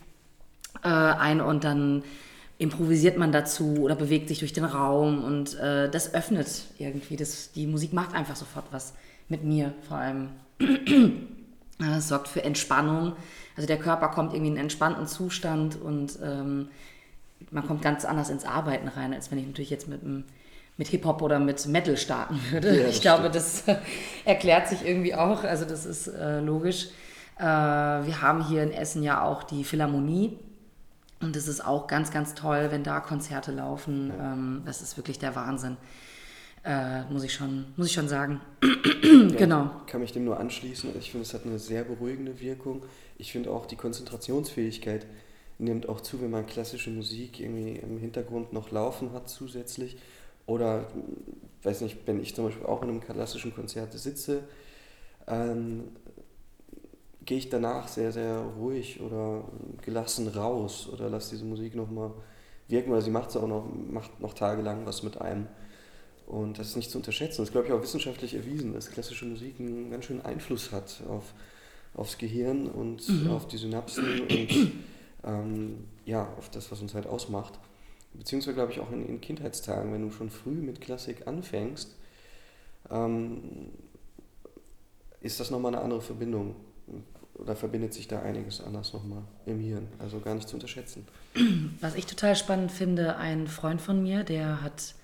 äh, 0.84 0.88
ein 0.88 1.40
und 1.40 1.64
dann 1.64 2.04
improvisiert 2.60 3.18
man 3.18 3.32
dazu 3.32 3.78
oder 3.82 3.96
bewegt 3.96 4.30
sich 4.30 4.40
durch 4.40 4.54
den 4.54 4.66
Raum 4.66 5.24
und 5.24 5.60
äh, 5.60 5.90
das 5.90 6.14
öffnet 6.14 6.64
irgendwie. 6.80 7.16
Das, 7.16 7.52
die 7.52 7.68
Musik 7.68 7.94
macht 7.94 8.16
einfach 8.16 8.36
sofort 8.36 8.66
was 8.72 8.94
mit 9.30 9.44
mir 9.44 9.74
vor 9.88 9.98
allem. 9.98 10.30
Es 11.80 12.08
sorgt 12.08 12.28
für 12.28 12.44
Entspannung. 12.44 13.14
Also 13.56 13.68
der 13.68 13.78
Körper 13.78 14.08
kommt 14.08 14.34
irgendwie 14.34 14.48
in 14.48 14.54
einen 14.54 14.64
entspannten 14.64 15.06
Zustand 15.06 15.80
und 15.80 16.18
ähm, 16.24 16.70
man 17.52 17.68
kommt 17.68 17.84
ganz 17.84 18.04
anders 18.04 18.32
ins 18.32 18.46
Arbeiten 18.46 18.88
rein, 18.88 19.14
als 19.14 19.30
wenn 19.30 19.38
ich 19.38 19.46
natürlich 19.46 19.70
jetzt 19.70 19.88
mit, 19.88 20.02
mit 20.04 20.88
Hip-Hop 20.88 21.22
oder 21.22 21.38
mit 21.38 21.64
Metal 21.68 21.96
starten 21.96 22.40
würde. 22.50 22.82
Ja, 22.82 22.88
ich 22.88 23.02
glaube, 23.02 23.30
das 23.30 23.66
erklärt 24.26 24.68
sich 24.68 24.84
irgendwie 24.84 25.14
auch. 25.14 25.44
Also 25.44 25.66
das 25.66 25.86
ist 25.86 26.08
äh, 26.08 26.40
logisch. 26.40 26.88
Äh, 27.38 27.44
wir 27.44 28.24
haben 28.24 28.48
hier 28.48 28.64
in 28.64 28.72
Essen 28.72 29.04
ja 29.04 29.22
auch 29.22 29.44
die 29.44 29.64
Philharmonie 29.64 30.40
und 31.20 31.36
es 31.36 31.48
ist 31.48 31.66
auch 31.66 31.88
ganz, 31.88 32.12
ganz 32.12 32.36
toll, 32.36 32.68
wenn 32.70 32.84
da 32.84 33.00
Konzerte 33.00 33.52
laufen. 33.52 34.12
Ähm, 34.20 34.62
das 34.66 34.82
ist 34.82 34.98
wirklich 34.98 35.18
der 35.20 35.36
Wahnsinn. 35.36 35.78
Äh, 36.64 37.04
muss, 37.06 37.24
ich 37.24 37.34
schon, 37.34 37.66
muss 37.76 37.88
ich 37.88 37.94
schon 37.94 38.08
sagen. 38.08 38.42
genau. 39.02 39.72
Ich 39.86 39.92
kann 39.92 40.02
mich 40.02 40.12
dem 40.12 40.26
nur 40.26 40.40
anschließen. 40.40 40.92
Ich 41.00 41.12
finde, 41.12 41.26
es 41.26 41.34
hat 41.34 41.46
eine 41.46 41.60
sehr 41.60 41.84
beruhigende 41.84 42.40
Wirkung. 42.40 42.84
Ich 43.18 43.32
finde 43.32 43.52
auch, 43.52 43.66
die 43.66 43.78
Konzentrationsfähigkeit 43.78 45.08
nimmt 45.60 45.90
auch 45.90 46.02
zu, 46.02 46.22
wenn 46.22 46.30
man 46.30 46.46
klassische 46.46 46.92
Musik 46.92 47.40
irgendwie 47.40 47.78
im 47.78 47.98
Hintergrund 47.98 48.54
noch 48.54 48.70
laufen 48.72 49.14
hat 49.14 49.30
zusätzlich. 49.30 49.98
Oder, 50.46 50.88
weiß 51.64 51.82
nicht, 51.82 51.98
wenn 52.06 52.22
ich 52.22 52.36
zum 52.36 52.46
Beispiel 52.46 52.66
auch 52.66 52.84
in 52.84 52.90
einem 52.90 53.02
klassischen 53.02 53.56
Konzert 53.56 53.94
sitze, 53.94 54.44
ähm, 55.28 55.86
gehe 57.28 57.38
ich 57.38 57.50
danach 57.50 57.90
sehr, 57.90 58.12
sehr 58.12 58.40
ruhig 58.58 59.02
oder 59.02 59.44
gelassen 59.84 60.30
raus 60.30 60.90
oder 60.92 61.10
lasse 61.10 61.32
diese 61.32 61.46
Musik 61.46 61.76
nochmal 61.76 62.12
wirken, 62.70 62.92
weil 62.92 63.02
sie 63.02 63.12
macht 63.12 63.30
es 63.30 63.38
auch 63.38 63.48
noch, 63.48 63.68
macht 63.92 64.20
noch 64.22 64.34
tagelang 64.34 64.86
was 64.86 65.04
mit 65.04 65.20
einem. 65.22 65.48
Und 66.26 66.58
das 66.58 66.70
ist 66.70 66.78
nicht 66.78 66.90
zu 66.90 66.98
unterschätzen. 66.98 67.38
Das 67.38 67.50
ist, 67.50 67.52
glaube 67.52 67.68
ich, 67.68 67.74
auch 67.74 67.82
wissenschaftlich 67.82 68.34
erwiesen, 68.34 68.74
dass 68.74 68.90
klassische 68.90 69.26
Musik 69.26 69.60
einen 69.60 69.92
ganz 69.92 70.06
schönen 70.06 70.22
Einfluss 70.22 70.72
hat 70.72 71.02
auf, 71.10 71.34
aufs 71.94 72.18
Gehirn 72.18 72.68
und 72.68 73.08
mhm. 73.08 73.30
auf 73.30 73.46
die 73.48 73.58
Synapsen 73.58 74.22
und 74.22 74.72
ähm, 75.26 75.84
ja, 76.06 76.34
auf 76.38 76.50
das, 76.50 76.72
was 76.72 76.82
uns 76.82 76.94
halt 76.94 77.08
ausmacht. 77.08 77.60
Beziehungsweise, 78.14 78.56
glaube 78.56 78.72
ich, 78.72 78.80
auch 78.80 78.92
in, 78.92 79.06
in 79.06 79.20
Kindheitstagen, 79.20 79.92
wenn 79.92 80.02
du 80.02 80.12
schon 80.12 80.30
früh 80.30 80.52
mit 80.52 80.80
Klassik 80.80 81.28
anfängst, 81.28 81.94
ähm, 82.90 83.72
ist 85.20 85.42
das 85.42 85.52
nochmal 85.52 85.76
eine 85.76 85.84
andere 85.84 86.02
Verbindung 86.02 86.56
oder 87.40 87.56
verbindet 87.56 87.94
sich 87.94 88.08
da 88.08 88.22
einiges 88.22 88.62
anders 88.62 88.94
nochmal 88.94 89.24
im 89.46 89.60
Hirn. 89.60 89.88
Also 90.00 90.20
gar 90.20 90.36
nicht 90.36 90.50
zu 90.50 90.56
unterschätzen. 90.56 91.06
Was 91.82 91.96
ich 91.96 92.06
total 92.06 92.36
spannend 92.36 92.72
finde, 92.72 93.18
ein 93.18 93.48
Freund 93.48 93.82
von 93.82 94.02
mir, 94.02 94.24
der 94.24 94.62
hat 94.62 94.96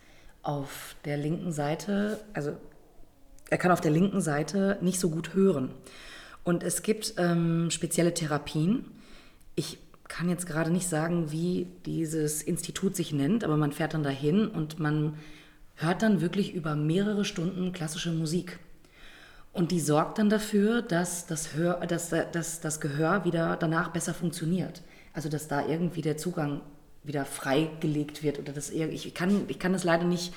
auf 0.42 0.96
der 1.06 1.18
linken 1.18 1.52
Seite, 1.52 2.20
also 2.34 2.54
er 3.50 3.58
kann 3.58 3.72
auf 3.72 3.82
der 3.82 3.92
linken 3.92 4.22
Seite 4.22 4.78
nicht 4.82 5.00
so 5.00 5.10
gut 5.10 5.34
hören. 5.34 5.72
Und 6.44 6.64
es 6.64 6.82
gibt 6.82 7.14
ähm, 7.18 7.70
spezielle 7.72 8.14
Therapien. 8.14 8.86
Ich 9.56 9.78
kann 10.08 10.30
jetzt 10.30 10.46
gerade 10.46 10.72
nicht 10.72 10.88
sagen, 10.88 11.32
wie 11.32 11.68
dieses 11.86 12.42
Institut 12.42 12.96
sich 12.96 13.14
nennt, 13.14 13.44
aber 13.44 13.58
man 13.58 13.72
fährt 13.72 13.94
dann 13.94 14.04
dahin 14.04 14.48
und 14.48 14.80
man 14.80 15.16
hört 15.76 16.02
dann 16.02 16.22
wirklich 16.22 16.54
über 16.54 16.76
mehrere 16.76 17.26
Stunden 17.26 17.72
klassische 17.72 18.12
Musik. 18.12 18.60
Und 19.54 19.72
die 19.72 19.80
sorgt 19.80 20.18
dann 20.18 20.30
dafür, 20.30 20.82
dass 20.82 21.28
das, 21.28 21.54
Hör, 21.54 21.86
dass, 21.86 22.10
dass 22.10 22.60
das 22.60 22.82
Gehör 22.82 23.24
wieder 23.24 23.56
danach 23.56 23.90
besser 23.90 24.14
funktioniert. 24.14 24.82
Also 25.14 25.30
dass 25.30 25.48
da 25.48 25.66
irgendwie 25.66 26.02
der 26.02 26.18
Zugang 26.18 26.62
wieder 27.04 27.24
freigelegt 27.24 28.24
wird. 28.24 28.40
Oder 28.40 28.52
das, 28.52 28.72
ich, 28.72 29.14
kann, 29.14 29.46
ich 29.48 29.60
kann 29.60 29.74
das 29.74 29.84
leider 29.84 30.06
nicht 30.06 30.34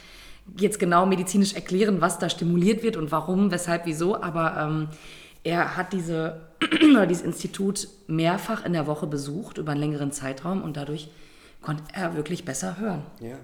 jetzt 0.59 0.79
genau 0.79 1.07
medizinisch 1.07 1.55
erklären, 1.55 2.01
was 2.01 2.19
da 2.19 2.29
stimuliert 2.29 2.83
wird 2.83 2.97
und 2.97 3.11
warum, 3.11 3.51
weshalb, 3.51 3.87
wieso. 3.87 4.21
Aber 4.21 4.57
ähm, 4.61 4.89
er 5.45 5.77
hat 5.77 5.95
diese, 5.95 6.49
dieses 7.09 7.23
Institut 7.23 7.89
mehrfach 8.07 8.67
in 8.67 8.75
der 8.75 8.87
Woche 8.87 9.07
besucht 9.07 9.57
über 9.57 9.73
einen 9.73 9.81
längeren 9.81 10.13
Zeitraum 10.13 10.63
und 10.63 10.77
dadurch 10.77 11.09
konnte 11.63 11.85
er 11.95 12.17
wirklich 12.17 12.45
besser 12.45 12.79
hören. 12.79 13.03
Ja. 13.21 13.37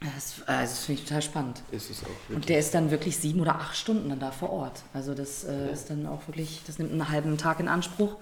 Das, 0.00 0.42
also 0.46 0.72
das 0.72 0.84
finde 0.84 1.00
ich 1.00 1.08
total 1.08 1.22
spannend. 1.22 1.62
Ist 1.70 1.90
es 1.90 2.02
auch. 2.02 2.08
Wirklich. 2.08 2.36
Und 2.36 2.48
der 2.48 2.58
ist 2.58 2.74
dann 2.74 2.90
wirklich 2.90 3.16
sieben 3.16 3.40
oder 3.40 3.56
acht 3.56 3.76
Stunden 3.76 4.08
dann 4.10 4.20
da 4.20 4.30
vor 4.30 4.50
Ort. 4.50 4.82
Also 4.92 5.14
das 5.14 5.44
äh, 5.44 5.52
ja. 5.52 5.66
ist 5.68 5.88
dann 5.90 6.06
auch 6.06 6.26
wirklich, 6.28 6.62
das 6.66 6.78
nimmt 6.78 6.92
einen 6.92 7.08
halben 7.08 7.38
Tag 7.38 7.60
in 7.60 7.68
Anspruch. 7.68 8.16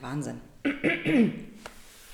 Wahnsinn. 0.00 0.40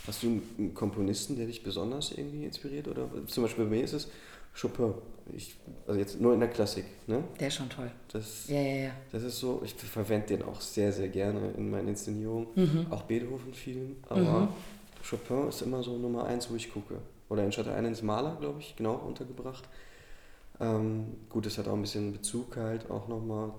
Hast 0.06 0.22
du 0.22 0.26
einen 0.58 0.74
Komponisten, 0.74 1.36
der 1.36 1.46
dich 1.46 1.62
besonders 1.62 2.12
irgendwie 2.12 2.44
inspiriert? 2.44 2.88
Oder 2.88 3.08
zum 3.26 3.44
Beispiel 3.44 3.64
bei 3.64 3.70
mir 3.70 3.84
ist 3.84 3.92
es 3.94 4.08
Chopin. 4.60 4.94
Ich, 5.34 5.56
also 5.86 5.98
jetzt 5.98 6.20
nur 6.20 6.34
in 6.34 6.40
der 6.40 6.50
Klassik. 6.50 6.84
Ne? 7.06 7.24
Der 7.40 7.48
ist 7.48 7.54
schon 7.54 7.70
toll. 7.70 7.90
Das, 8.12 8.48
ja, 8.48 8.60
ja, 8.60 8.76
ja. 8.86 8.90
Das 9.12 9.22
ist 9.22 9.38
so, 9.38 9.62
ich 9.64 9.74
verwende 9.74 10.26
den 10.26 10.42
auch 10.42 10.60
sehr, 10.60 10.92
sehr 10.92 11.08
gerne 11.08 11.52
in 11.56 11.70
meinen 11.70 11.88
Inszenierungen. 11.88 12.48
Mhm. 12.54 12.86
Auch 12.90 13.02
Beethoven 13.02 13.54
vielen. 13.54 13.96
Aber 14.08 14.40
mhm. 14.40 14.48
Chopin 15.08 15.48
ist 15.48 15.62
immer 15.62 15.82
so 15.82 15.96
Nummer 15.96 16.24
eins, 16.24 16.50
wo 16.50 16.56
ich 16.56 16.72
gucke 16.72 16.98
oder 17.28 17.44
in 17.44 17.52
Stadt 17.52 17.68
1 17.68 18.02
Maler, 18.02 18.36
glaube 18.40 18.60
ich, 18.60 18.76
genau, 18.76 18.94
untergebracht. 18.94 19.68
Ähm, 20.60 21.16
gut, 21.28 21.46
es 21.46 21.58
hat 21.58 21.68
auch 21.68 21.74
ein 21.74 21.80
bisschen 21.80 22.12
Bezug 22.12 22.56
halt 22.56 22.90
auch 22.90 23.08
nochmal 23.08 23.52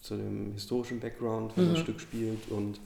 zu 0.00 0.16
dem 0.16 0.52
historischen 0.52 1.00
Background, 1.00 1.52
was 1.56 1.64
mhm. 1.64 1.70
das 1.70 1.78
Stück 1.80 2.00
spielt 2.00 2.50
und 2.50 2.80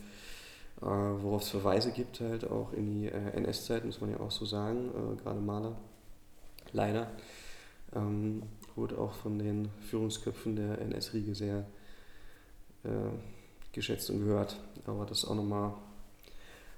äh, 0.80 0.84
worauf 0.84 1.42
es 1.42 1.50
Verweise 1.50 1.92
gibt 1.92 2.20
halt 2.20 2.50
auch 2.50 2.72
in 2.72 2.86
die 2.86 3.06
äh, 3.06 3.36
NS-Zeit, 3.36 3.84
muss 3.84 4.00
man 4.00 4.10
ja 4.10 4.20
auch 4.20 4.30
so 4.30 4.44
sagen, 4.44 4.90
äh, 4.90 5.22
gerade 5.22 5.40
Maler. 5.40 5.76
Leider. 6.72 7.10
Ähm, 7.94 8.42
wurde 8.74 8.98
auch 8.98 9.12
von 9.12 9.38
den 9.38 9.68
Führungsköpfen 9.90 10.56
der 10.56 10.80
NS-Riege 10.80 11.34
sehr 11.34 11.66
äh, 12.84 12.88
geschätzt 13.72 14.10
und 14.10 14.20
gehört. 14.20 14.58
Aber 14.86 15.04
das 15.04 15.24
auch 15.24 15.34
nochmal, 15.34 15.74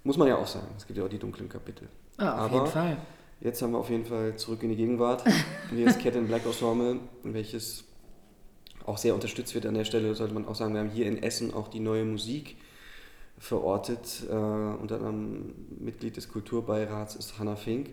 muss 0.03 0.17
man 0.17 0.29
ja 0.29 0.37
auch 0.37 0.47
sagen, 0.47 0.69
es 0.77 0.87
gibt 0.87 0.99
ja 0.99 1.05
auch 1.05 1.09
die 1.09 1.19
dunklen 1.19 1.49
Kapitel. 1.49 1.89
Ja, 2.19 2.35
auf 2.35 2.41
Aber 2.41 2.55
jeden 2.55 2.67
Fall. 2.67 2.97
Jetzt 3.41 3.61
haben 3.61 3.73
wir 3.73 3.79
auf 3.79 3.91
jeden 3.91 4.07
Fall 4.07 4.37
zurück 4.37 4.63
in 4.63 4.71
die 4.71 4.77
Gegenwart. 4.77 5.25
Hier 5.71 5.87
ist 5.87 6.01
Cat 6.01 6.15
in 6.15 6.27
Black 6.27 6.47
Ensemble, 6.47 7.01
welches 7.25 7.85
auch 8.87 8.99
sehr 8.99 9.15
unterstützt 9.15 9.55
wird 9.55 9.67
an 9.67 9.75
der 9.75 9.85
Stelle, 9.85 10.15
sollte 10.15 10.35
man 10.35 10.47
auch 10.47 10.55
sagen. 10.55 10.75
Wir 10.75 10.81
haben 10.81 10.91
hier 10.91 11.07
in 11.07 11.23
Essen 11.23 11.53
auch 11.53 11.69
die 11.69 11.81
neue 11.81 12.05
Musik 12.05 12.57
verortet. 13.39 14.25
Äh, 14.29 14.33
unter 14.33 14.97
anderem 14.97 15.55
Mitglied 15.79 16.17
des 16.17 16.29
Kulturbeirats 16.29 17.17
ist 17.17 17.39
Hanna 17.39 17.57
Fink, 17.57 17.91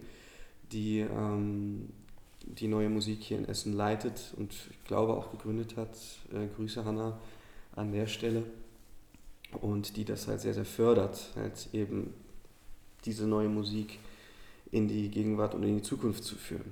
die 0.72 1.00
ähm, 1.00 1.90
die 2.44 2.68
neue 2.68 2.90
Musik 2.90 3.22
hier 3.22 3.38
in 3.38 3.48
Essen 3.48 3.74
leitet 3.74 4.34
und 4.38 4.54
ich 4.54 4.84
glaube 4.86 5.14
auch 5.14 5.32
gegründet 5.32 5.76
hat. 5.78 5.98
Äh, 6.34 6.48
Grüße 6.56 6.86
Hanna 6.86 7.20
an 7.76 7.92
der 7.92 8.08
Stelle. 8.08 8.44
Und 9.60 9.98
die 9.98 10.06
das 10.06 10.28
halt 10.28 10.40
sehr, 10.40 10.54
sehr 10.54 10.66
fördert, 10.66 11.32
halt 11.36 11.68
eben 11.74 12.14
diese 13.04 13.28
neue 13.28 13.50
Musik 13.50 14.00
in 14.72 14.88
die 14.88 15.10
Gegenwart 15.10 15.54
und 15.56 15.64
in 15.64 15.78
die 15.78 15.82
Zukunft 15.84 16.24
zu 16.24 16.36
führen. 16.36 16.72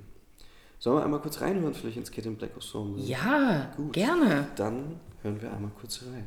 Sollen 0.78 0.96
wir 0.98 1.04
einmal 1.04 1.20
kurz 1.20 1.40
reinhören, 1.42 1.74
vielleicht 1.74 1.98
ins 1.98 2.10
Kid 2.10 2.24
in 2.26 2.36
Black 2.36 2.54
Ensemble? 2.54 3.02
Ja, 3.02 3.70
Gut. 3.76 3.92
gerne. 3.92 4.48
Dann 4.56 4.96
hören 5.22 5.40
wir 5.42 5.52
einmal 5.52 5.70
kurz 5.78 6.02
rein. 6.02 6.26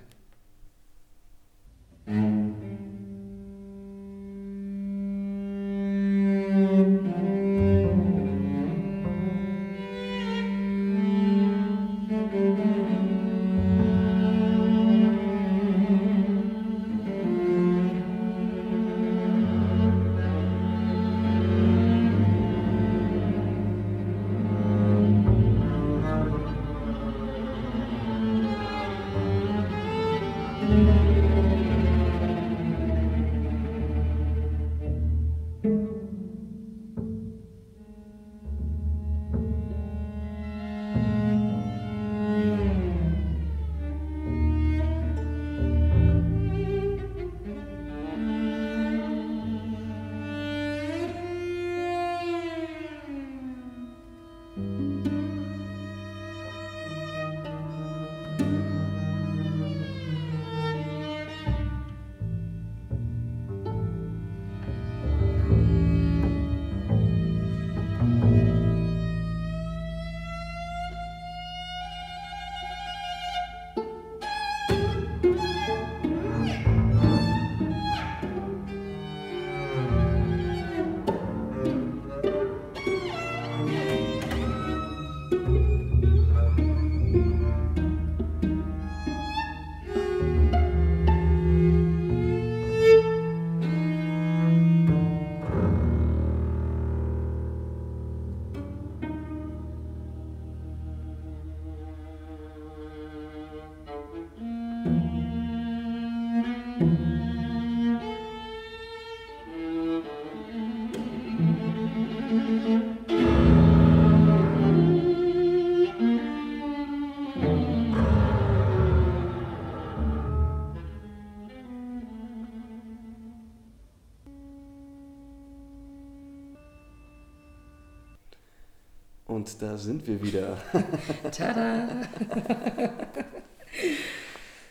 Und 129.34 129.60
da 129.64 129.76
sind 129.80 130.06
wir 130.06 130.22
wieder. 130.22 130.58
Tada! 131.32 131.88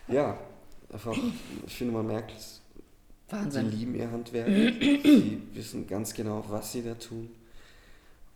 ja, 0.06 0.38
einfach, 0.92 1.16
ich 1.66 1.74
finde, 1.74 1.94
man 1.94 2.06
merkt, 2.06 2.32
Wahnsinn. 3.28 3.70
sie 3.70 3.76
lieben 3.76 3.96
ihr 3.96 4.08
Handwerk. 4.08 4.46
sie 4.46 5.42
wissen 5.52 5.88
ganz 5.88 6.14
genau, 6.14 6.44
was 6.48 6.70
sie 6.70 6.82
da 6.82 6.94
tun. 6.94 7.28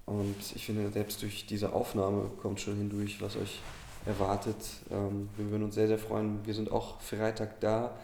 Und 0.05 0.35
ich 0.57 0.67
finde, 0.67 0.91
selbst 0.91 1.23
durch 1.23 1.47
diese 1.47 1.73
Aufnahme 1.73 2.29
kommt 2.43 2.61
schon 2.61 2.77
hindurch, 2.77 3.23
was 3.23 3.37
euch 3.37 3.61
erwartet. 4.05 4.57
Ähm, 4.91 5.29
wir 5.37 5.49
würden 5.53 5.63
uns 5.63 5.77
sehr, 5.77 5.87
sehr 5.87 5.99
freuen. 5.99 6.45
Wir 6.45 6.55
sind 6.55 6.73
auch 6.73 7.01
Freitag 7.01 7.61
da. 7.61 7.97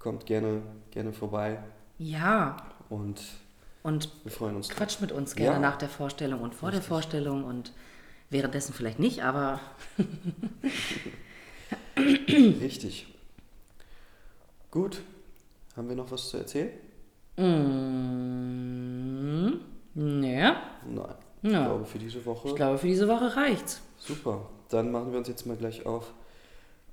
Kommt 0.00 0.26
gerne, 0.26 0.62
gerne 0.90 1.12
vorbei. 1.12 1.58
Ja. 1.98 2.56
Und 2.88 3.20
und 3.82 4.10
wir 4.24 4.32
freuen 4.32 4.56
uns 4.56 4.68
quatscht 4.68 5.00
mit 5.00 5.12
uns 5.12 5.34
gerne 5.34 5.54
ja. 5.54 5.60
nach 5.60 5.76
der 5.76 5.88
Vorstellung 5.88 6.40
und 6.40 6.54
vor 6.54 6.68
Richtig. 6.68 6.84
der 6.84 6.88
Vorstellung 6.88 7.44
und 7.44 7.72
währenddessen 8.30 8.74
vielleicht 8.74 8.98
nicht, 8.98 9.22
aber. 9.22 9.60
Richtig. 11.96 13.06
Gut. 14.70 15.00
Haben 15.76 15.88
wir 15.88 15.96
noch 15.96 16.10
was 16.10 16.30
zu 16.30 16.38
erzählen? 16.38 16.70
Mm, 17.36 17.50
nee. 19.94 20.42
Nein. 20.42 20.56
Ich 21.42 21.52
ja. 21.52 21.66
glaube, 21.66 21.84
für 21.84 21.98
diese 21.98 22.24
Woche. 22.26 22.48
Ich 22.48 22.56
glaube, 22.56 22.78
für 22.78 22.88
diese 22.88 23.06
Woche 23.06 23.36
reicht's. 23.36 23.80
Super. 23.98 24.48
Dann 24.70 24.90
machen 24.90 25.12
wir 25.12 25.18
uns 25.18 25.28
jetzt 25.28 25.46
mal 25.46 25.56
gleich 25.56 25.86
auf. 25.86 26.12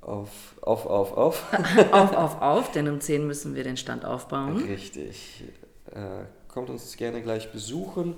Auf, 0.02 0.30
auf, 0.62 0.86
auf, 0.86 1.18
auf. 1.18 1.54
auf, 1.92 2.16
auf, 2.16 2.42
auf, 2.42 2.72
denn 2.72 2.88
um 2.88 3.02
10 3.02 3.26
müssen 3.26 3.56
wir 3.56 3.64
den 3.64 3.78
Stand 3.78 4.06
aufbauen. 4.06 4.58
Richtig. 4.58 5.46
Äh, 5.92 6.26
kommt 6.56 6.70
uns 6.70 6.96
gerne 6.96 7.22
gleich 7.22 7.52
besuchen 7.52 8.16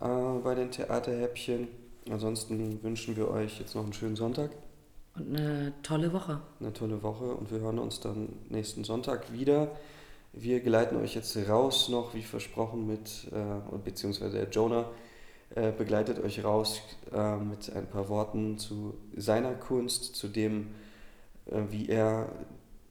äh, 0.00 0.06
bei 0.44 0.54
den 0.54 0.70
Theaterhäppchen. 0.70 1.66
Ansonsten 2.08 2.80
wünschen 2.84 3.16
wir 3.16 3.28
euch 3.28 3.58
jetzt 3.58 3.74
noch 3.74 3.82
einen 3.82 3.92
schönen 3.92 4.14
Sonntag. 4.14 4.52
Und 5.16 5.36
eine 5.36 5.72
tolle 5.82 6.12
Woche. 6.12 6.40
Eine 6.60 6.72
tolle 6.72 7.02
Woche 7.02 7.24
und 7.24 7.50
wir 7.50 7.58
hören 7.58 7.80
uns 7.80 7.98
dann 7.98 8.28
nächsten 8.48 8.84
Sonntag 8.84 9.32
wieder. 9.32 9.72
Wir 10.32 10.60
geleiten 10.60 10.96
euch 10.98 11.16
jetzt 11.16 11.36
raus 11.48 11.88
noch, 11.88 12.14
wie 12.14 12.22
versprochen, 12.22 12.86
mit, 12.86 13.26
äh, 13.32 13.78
beziehungsweise 13.84 14.38
der 14.38 14.48
Jonah 14.50 14.88
äh, 15.56 15.72
begleitet 15.72 16.20
euch 16.20 16.44
raus 16.44 16.80
äh, 17.12 17.36
mit 17.38 17.74
ein 17.74 17.88
paar 17.88 18.08
Worten 18.08 18.58
zu 18.58 18.94
seiner 19.16 19.54
Kunst, 19.54 20.14
zu 20.14 20.28
dem, 20.28 20.68
äh, 21.46 21.62
wie 21.70 21.88
er 21.88 22.28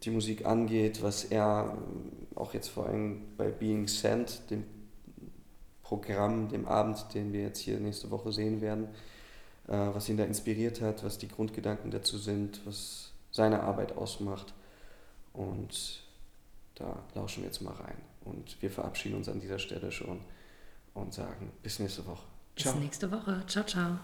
die 0.03 0.11
Musik 0.11 0.45
angeht, 0.45 1.01
was 1.01 1.25
er 1.25 1.77
auch 2.35 2.53
jetzt 2.53 2.69
vor 2.69 2.87
allem 2.87 3.35
bei 3.35 3.49
Being 3.49 3.87
Sent, 3.87 4.49
dem 4.49 4.63
Programm, 5.81 6.49
dem 6.49 6.67
Abend, 6.67 7.13
den 7.13 7.33
wir 7.33 7.41
jetzt 7.41 7.59
hier 7.59 7.79
nächste 7.79 8.11
Woche 8.11 8.31
sehen 8.31 8.61
werden, 8.61 8.89
äh, 9.67 9.71
was 9.93 10.09
ihn 10.09 10.17
da 10.17 10.25
inspiriert 10.25 10.81
hat, 10.81 11.03
was 11.03 11.17
die 11.17 11.27
Grundgedanken 11.27 11.91
dazu 11.91 12.17
sind, 12.17 12.61
was 12.65 13.11
seine 13.31 13.63
Arbeit 13.63 13.95
ausmacht. 13.97 14.53
Und 15.33 16.03
da 16.75 17.03
lauschen 17.15 17.43
wir 17.43 17.47
jetzt 17.47 17.61
mal 17.61 17.73
rein. 17.73 17.97
Und 18.25 18.61
wir 18.61 18.69
verabschieden 18.69 19.15
uns 19.15 19.29
an 19.29 19.39
dieser 19.39 19.59
Stelle 19.59 19.91
schon 19.91 20.19
und 20.93 21.13
sagen 21.13 21.51
bis 21.63 21.79
nächste 21.79 22.05
Woche. 22.05 22.23
Ciao. 22.55 22.73
Bis 22.73 22.81
nächste 22.83 23.11
Woche. 23.11 23.43
Ciao, 23.47 23.63
ciao. 23.63 23.99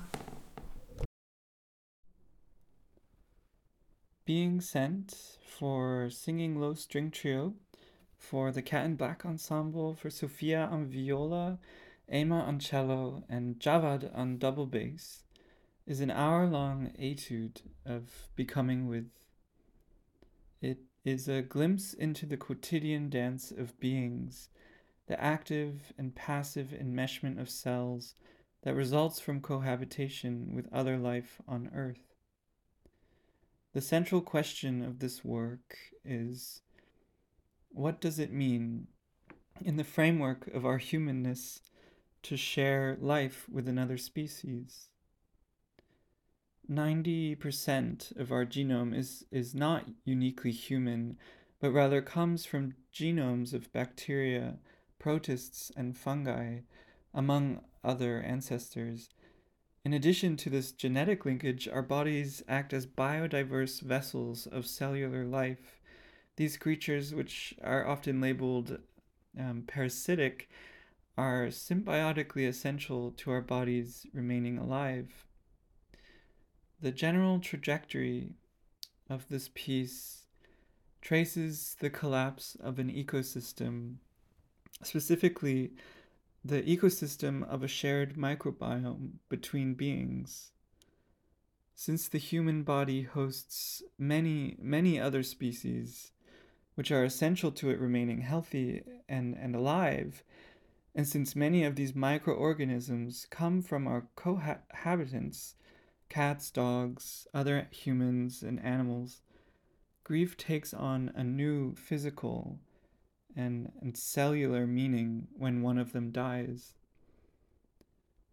Being 4.25 4.61
Sent 4.61 5.37
for 5.45 6.09
Singing 6.09 6.57
Low 6.57 6.75
String 6.75 7.11
Trio 7.11 7.55
for 8.17 8.53
the 8.53 8.61
Cat 8.61 8.85
in 8.85 8.95
Black 8.95 9.25
Ensemble, 9.25 9.95
for 9.95 10.09
Sophia 10.09 10.69
on 10.71 10.85
viola, 10.85 11.59
Emma 12.07 12.39
on 12.39 12.57
cello, 12.57 13.25
and 13.27 13.59
Javad 13.59 14.17
on 14.17 14.37
double 14.37 14.65
bass, 14.65 15.25
is 15.85 15.99
an 15.99 16.09
hour 16.09 16.47
long 16.47 16.93
etude 16.97 17.63
of 17.85 18.29
becoming 18.37 18.87
with. 18.87 19.09
It 20.61 20.77
is 21.03 21.27
a 21.27 21.41
glimpse 21.41 21.93
into 21.93 22.25
the 22.25 22.37
quotidian 22.37 23.09
dance 23.09 23.51
of 23.51 23.77
beings, 23.81 24.47
the 25.07 25.21
active 25.21 25.91
and 25.97 26.15
passive 26.15 26.69
enmeshment 26.69 27.41
of 27.41 27.49
cells 27.49 28.15
that 28.61 28.73
results 28.73 29.19
from 29.19 29.41
cohabitation 29.41 30.55
with 30.55 30.71
other 30.71 30.97
life 30.97 31.41
on 31.45 31.69
Earth. 31.75 32.12
The 33.73 33.81
central 33.81 34.21
question 34.21 34.83
of 34.83 34.99
this 34.99 35.25
work 35.25 35.77
is 36.05 36.61
what 37.69 37.99
does 37.99 38.19
it 38.19 38.31
mean 38.31 38.87
in 39.61 39.77
the 39.77 39.83
framework 39.83 40.47
of 40.47 40.63
our 40.63 40.77
humanness 40.77 41.59
to 42.21 42.37
share 42.37 42.97
life 43.01 43.47
with 43.51 43.67
another 43.67 43.97
species? 43.97 44.89
90% 46.69 48.15
of 48.17 48.31
our 48.31 48.45
genome 48.45 48.95
is, 48.95 49.25
is 49.31 49.55
not 49.55 49.85
uniquely 50.05 50.51
human, 50.51 51.17
but 51.59 51.71
rather 51.71 52.01
comes 52.01 52.45
from 52.45 52.75
genomes 52.93 53.53
of 53.53 53.73
bacteria, 53.73 54.59
protists, 54.99 55.71
and 55.75 55.97
fungi, 55.97 56.59
among 57.11 57.61
other 57.83 58.21
ancestors. 58.21 59.09
In 59.85 59.91
addition 59.91 60.37
to 60.37 60.49
this 60.49 60.71
genetic 60.71 61.25
linkage, 61.25 61.67
our 61.67 61.81
bodies 61.81 62.41
act 62.47 62.71
as 62.71 62.87
biodiverse 62.87 63.81
vessels 63.81 64.47
of 64.47 64.65
cellular 64.65 65.25
life. 65.25 65.81
These 66.37 66.55
creatures, 66.55 67.13
which 67.13 67.53
are 67.61 67.85
often 67.85 68.21
labeled 68.21 68.79
um, 69.37 69.63
parasitic, 69.67 70.49
are 71.17 71.47
symbiotically 71.47 72.47
essential 72.47 73.11
to 73.11 73.31
our 73.31 73.41
bodies 73.41 74.07
remaining 74.13 74.57
alive. 74.57 75.25
The 76.81 76.91
general 76.91 77.39
trajectory 77.39 78.29
of 79.09 79.27
this 79.27 79.49
piece 79.53 80.27
traces 81.01 81.75
the 81.79 81.89
collapse 81.89 82.55
of 82.61 82.79
an 82.79 82.89
ecosystem, 82.89 83.95
specifically 84.81 85.73
the 86.45 86.61
ecosystem 86.63 87.47
of 87.47 87.63
a 87.63 87.67
shared 87.67 88.15
microbiome 88.15 89.11
between 89.29 89.75
beings. 89.75 90.51
Since 91.73 92.09
the 92.09 92.17
human 92.17 92.63
body 92.63 93.03
hosts 93.03 93.81
many, 93.97 94.57
many 94.59 94.99
other 94.99 95.23
species, 95.23 96.11
which 96.75 96.91
are 96.91 97.05
essential 97.05 97.51
to 97.51 97.69
it 97.69 97.79
remaining 97.79 98.21
healthy 98.21 98.83
and, 99.07 99.35
and 99.35 99.55
alive, 99.55 100.23
and 100.93 101.07
since 101.07 101.35
many 101.35 101.63
of 101.63 101.75
these 101.75 101.95
microorganisms 101.95 103.25
come 103.29 103.61
from 103.61 103.87
our 103.87 104.07
cohabitants, 104.17 105.53
cats, 106.09 106.51
dogs, 106.51 107.25
other 107.33 107.67
humans, 107.71 108.43
and 108.43 108.63
animals, 108.63 109.21
grief 110.03 110.35
takes 110.35 110.73
on 110.73 111.11
a 111.15 111.23
new 111.23 111.73
physical 111.75 112.59
and, 113.35 113.71
and 113.81 113.97
cellular 113.97 114.67
meaning 114.67 115.27
when 115.37 115.61
one 115.61 115.77
of 115.77 115.91
them 115.91 116.11
dies. 116.11 116.73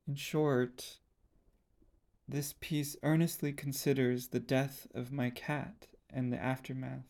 In 0.07 0.15
short, 0.15 0.99
this 2.29 2.55
piece 2.61 2.97
earnestly 3.03 3.53
considers 3.53 4.29
the 4.29 4.41
death 4.41 4.87
of 4.95 5.13
my 5.13 5.31
cat 5.31 5.87
and 6.09 6.33
the 6.33 6.43
aftermath. 6.43 7.07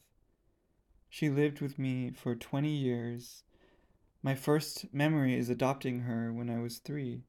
She 1.08 1.28
lived 1.28 1.60
with 1.60 1.78
me 1.78 2.10
for 2.10 2.34
20 2.34 2.70
years. 2.70 3.42
My 4.22 4.34
first 4.34 4.92
memory 4.94 5.34
is 5.34 5.50
adopting 5.50 6.00
her 6.00 6.32
when 6.32 6.48
I 6.48 6.60
was 6.60 6.78
three. 6.78 7.24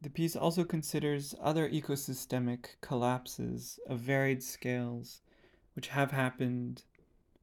The 0.00 0.10
piece 0.10 0.36
also 0.36 0.64
considers 0.64 1.34
other 1.40 1.68
ecosystemic 1.68 2.76
collapses 2.80 3.80
of 3.86 3.98
varied 4.00 4.42
scales 4.42 5.22
which 5.74 5.88
have 5.88 6.10
happened 6.10 6.82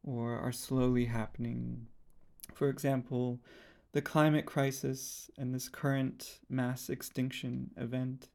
or 0.05 0.37
are 0.37 0.51
slowly 0.51 1.05
happening. 1.05 1.87
For 2.53 2.69
example, 2.69 3.39
the 3.91 4.01
climate 4.01 4.45
crisis 4.45 5.31
and 5.37 5.53
this 5.53 5.67
current 5.67 6.39
mass 6.47 6.89
extinction 6.89 7.71
event. 7.75 8.29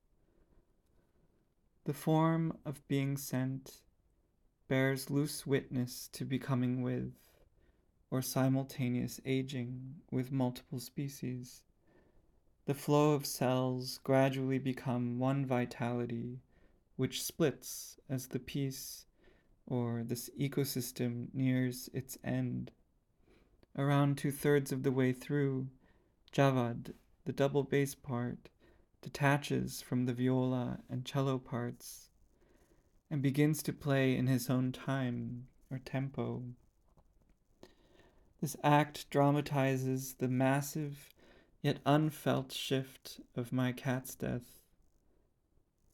The 1.85 1.95
form 1.95 2.57
of 2.67 2.87
being 2.89 3.17
sent 3.17 3.81
bears 4.69 5.11
loose 5.11 5.47
witness 5.47 6.09
to 6.13 6.25
becoming 6.25 6.83
with 6.83 7.13
or 8.11 8.23
simultaneous 8.23 9.21
aging 9.25 9.97
with 10.11 10.33
multiple 10.33 10.81
species. 10.81 11.63
The 12.67 12.75
flow 12.75 13.13
of 13.13 13.27
cells 13.27 14.01
gradually 14.03 14.59
become 14.59 15.19
one 15.19 15.47
vitality, 15.47 16.41
which 16.97 17.23
splits 17.23 17.99
as 18.09 18.29
the 18.29 18.39
piece 18.39 19.07
or 19.71 20.03
this 20.05 20.29
ecosystem 20.39 21.29
nears 21.33 21.89
its 21.95 22.19
end. 22.23 22.73
Around 23.79 24.19
two 24.19 24.33
thirds 24.33 24.73
of 24.73 24.83
the 24.83 24.93
way 24.93 25.13
through, 25.13 25.69
Javad, 26.33 26.93
the 27.25 27.33
double 27.33 27.63
bass 27.63 27.95
part, 27.95 28.51
detaches 29.01 29.81
from 29.81 30.05
the 30.05 30.13
viola 30.13 30.81
and 30.91 31.07
cello 31.07 31.39
parts 31.39 32.11
and 33.11 33.23
begins 33.23 33.63
to 33.63 33.73
play 33.73 34.17
in 34.17 34.27
his 34.27 34.51
own 34.51 34.73
time 34.73 35.47
or 35.71 35.79
tempo. 35.79 36.43
This 38.41 38.57
act 38.63 39.09
dramatizes 39.09 40.15
the 40.15 40.29
massive 40.29 41.15
yet 41.63 41.79
unfelt 41.87 42.53
shift 42.53 43.21
of 43.37 43.53
my 43.53 43.71
cat's 43.71 44.15
death. 44.15 44.59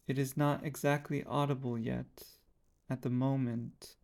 It 0.06 0.18
is 0.18 0.36
not 0.36 0.64
exactly 0.64 1.24
audible 1.24 1.78
yet 1.78 2.35
at 2.88 3.02
the 3.02 3.10
moment, 3.10 3.96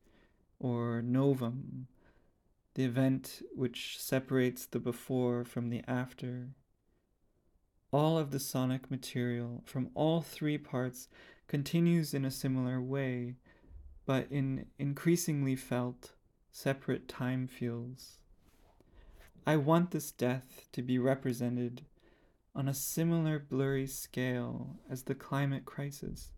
or 0.59 1.03
novum, 1.03 1.87
the 2.75 2.85
event 2.85 3.43
which 3.55 3.99
separates 3.99 4.67
the 4.67 4.79
before 4.79 5.45
from 5.45 5.69
the 5.69 5.83
after. 5.87 6.49
All 7.91 8.17
of 8.17 8.31
the 8.31 8.41
sonic 8.41 8.91
material 8.91 9.63
from 9.67 9.91
all 9.95 10.23
three 10.23 10.57
parts 10.57 11.09
continues 11.47 12.15
in 12.15 12.25
a 12.25 12.31
similar 12.31 12.81
way, 12.81 13.35
but 14.07 14.27
in 14.31 14.67
increasingly 14.79 15.57
felt, 15.57 16.13
separate 16.51 17.09
time 17.09 17.47
fields. 17.47 18.19
I 19.47 19.57
want 19.57 19.91
this 19.91 20.13
death 20.13 20.69
to 20.73 20.83
be 20.83 20.99
represented 20.99 21.83
on 22.55 22.69
a 22.69 22.75
similar 22.75 23.39
blurry 23.39 23.87
scale 23.87 24.77
as 24.89 25.03
the 25.03 25.15
climate 25.15 25.65
crisis. 25.65 26.31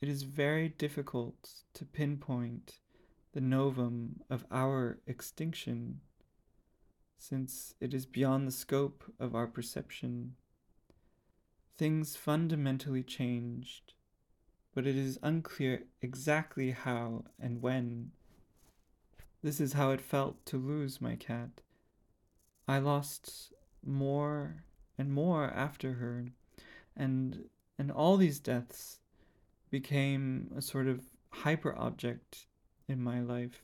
It 0.00 0.08
is 0.08 0.22
very 0.22 0.68
difficult 0.68 1.64
to 1.74 1.84
pinpoint 1.84 2.78
the 3.32 3.40
novum 3.40 4.20
of 4.30 4.44
our 4.50 4.98
extinction, 5.06 6.00
since 7.18 7.74
it 7.80 7.92
is 7.92 8.06
beyond 8.06 8.46
the 8.46 8.52
scope 8.52 9.02
of 9.18 9.34
our 9.34 9.48
perception. 9.48 10.36
Things 11.76 12.14
fundamentally 12.14 13.02
changed, 13.02 13.94
but 14.72 14.86
it 14.86 14.96
is 14.96 15.18
unclear 15.22 15.82
exactly 16.00 16.70
how 16.70 17.24
and 17.40 17.60
when. 17.60 18.12
This 19.42 19.60
is 19.60 19.72
how 19.72 19.90
it 19.90 20.00
felt 20.00 20.46
to 20.46 20.58
lose 20.58 21.00
my 21.00 21.16
cat. 21.16 21.60
I 22.68 22.78
lost 22.78 23.52
more 23.84 24.62
and 24.96 25.12
more 25.12 25.44
after 25.50 25.94
her, 25.94 26.26
and 26.96 27.48
and 27.76 27.90
all 27.90 28.16
these 28.16 28.38
deaths 28.38 29.00
became 29.70 30.52
a 30.56 30.62
sort 30.62 30.86
of 30.86 31.02
hyper 31.30 31.76
object 31.76 32.46
in 32.88 33.02
my 33.02 33.20
life, 33.20 33.62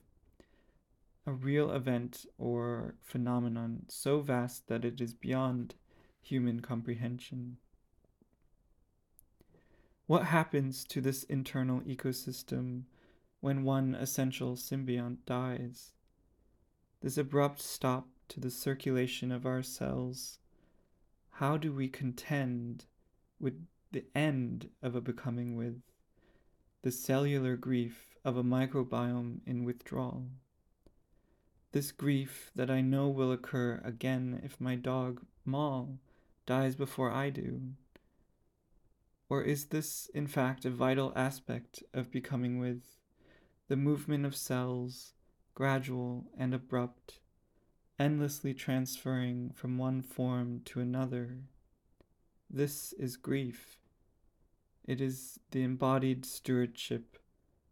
a 1.27 1.33
real 1.33 1.71
event 1.71 2.27
or 2.39 2.95
phenomenon 3.01 3.85
so 3.89 4.21
vast 4.21 4.69
that 4.69 4.85
it 4.85 5.01
is 5.01 5.15
beyond 5.15 5.75
human 6.21 6.61
comprehension. 6.61 7.57
What 10.07 10.25
happens 10.25 10.85
to 10.85 11.01
this 11.01 11.23
internal 11.25 11.81
ecosystem 11.81 12.83
when 13.41 13.65
one 13.65 13.95
essential 13.95 14.55
symbiont 14.55 15.19
dies? 15.25 15.93
This 17.01 17.17
abrupt 17.17 17.61
stop 17.61 18.09
to 18.29 18.41
the 18.41 18.51
circulation 18.51 19.33
of 19.33 19.47
our 19.47 19.63
cells. 19.63 20.39
How 21.31 21.57
do 21.57 21.73
we 21.73 21.89
contend 21.89 22.85
with 23.41 23.67
the 23.93 24.05
end 24.15 24.71
of 24.83 24.95
a 24.95 25.01
becoming 25.01 25.57
with? 25.57 25.81
The 26.85 26.93
cellular 26.93 27.57
grief 27.57 28.15
of 28.27 28.37
a 28.37 28.45
microbiome 28.45 29.39
in 29.47 29.65
withdrawal. 29.65 30.27
This 31.73 31.91
grief 31.91 32.51
that 32.55 32.71
I 32.71 32.83
know 32.83 33.09
will 33.09 33.33
occur 33.33 33.81
again 33.83 34.43
if 34.45 34.61
my 34.61 34.75
dog, 34.75 35.25
Maul, 35.47 35.99
dies 36.45 36.77
before 36.77 37.11
I 37.11 37.31
do. 37.31 37.63
Or 39.31 39.43
is 39.43 39.69
this, 39.69 40.11
in 40.13 40.27
fact, 40.27 40.67
a 40.67 40.71
vital 40.71 41.11
aspect 41.17 41.83
of 41.95 42.11
becoming 42.11 42.59
with 42.59 42.83
the 43.69 43.77
movement 43.77 44.27
of 44.27 44.37
cells, 44.37 45.15
gradual 45.55 46.27
and 46.37 46.53
abrupt, 46.53 47.21
endlessly 47.99 48.53
transferring 48.53 49.53
from 49.55 49.79
one 49.79 50.03
form 50.03 50.61
to 50.67 50.81
another? 50.81 51.39
This 52.51 52.93
is 52.93 53.17
grief 53.17 53.79
it 54.85 55.01
is 55.01 55.39
the 55.51 55.63
embodied 55.63 56.25
stewardship 56.25 57.19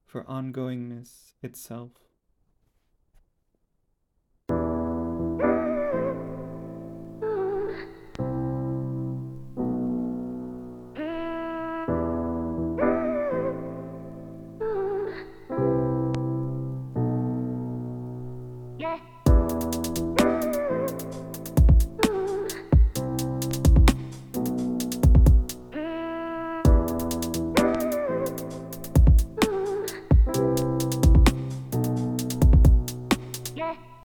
for 0.07 0.25
ongoingness 0.25 1.35
itself. 1.43 1.93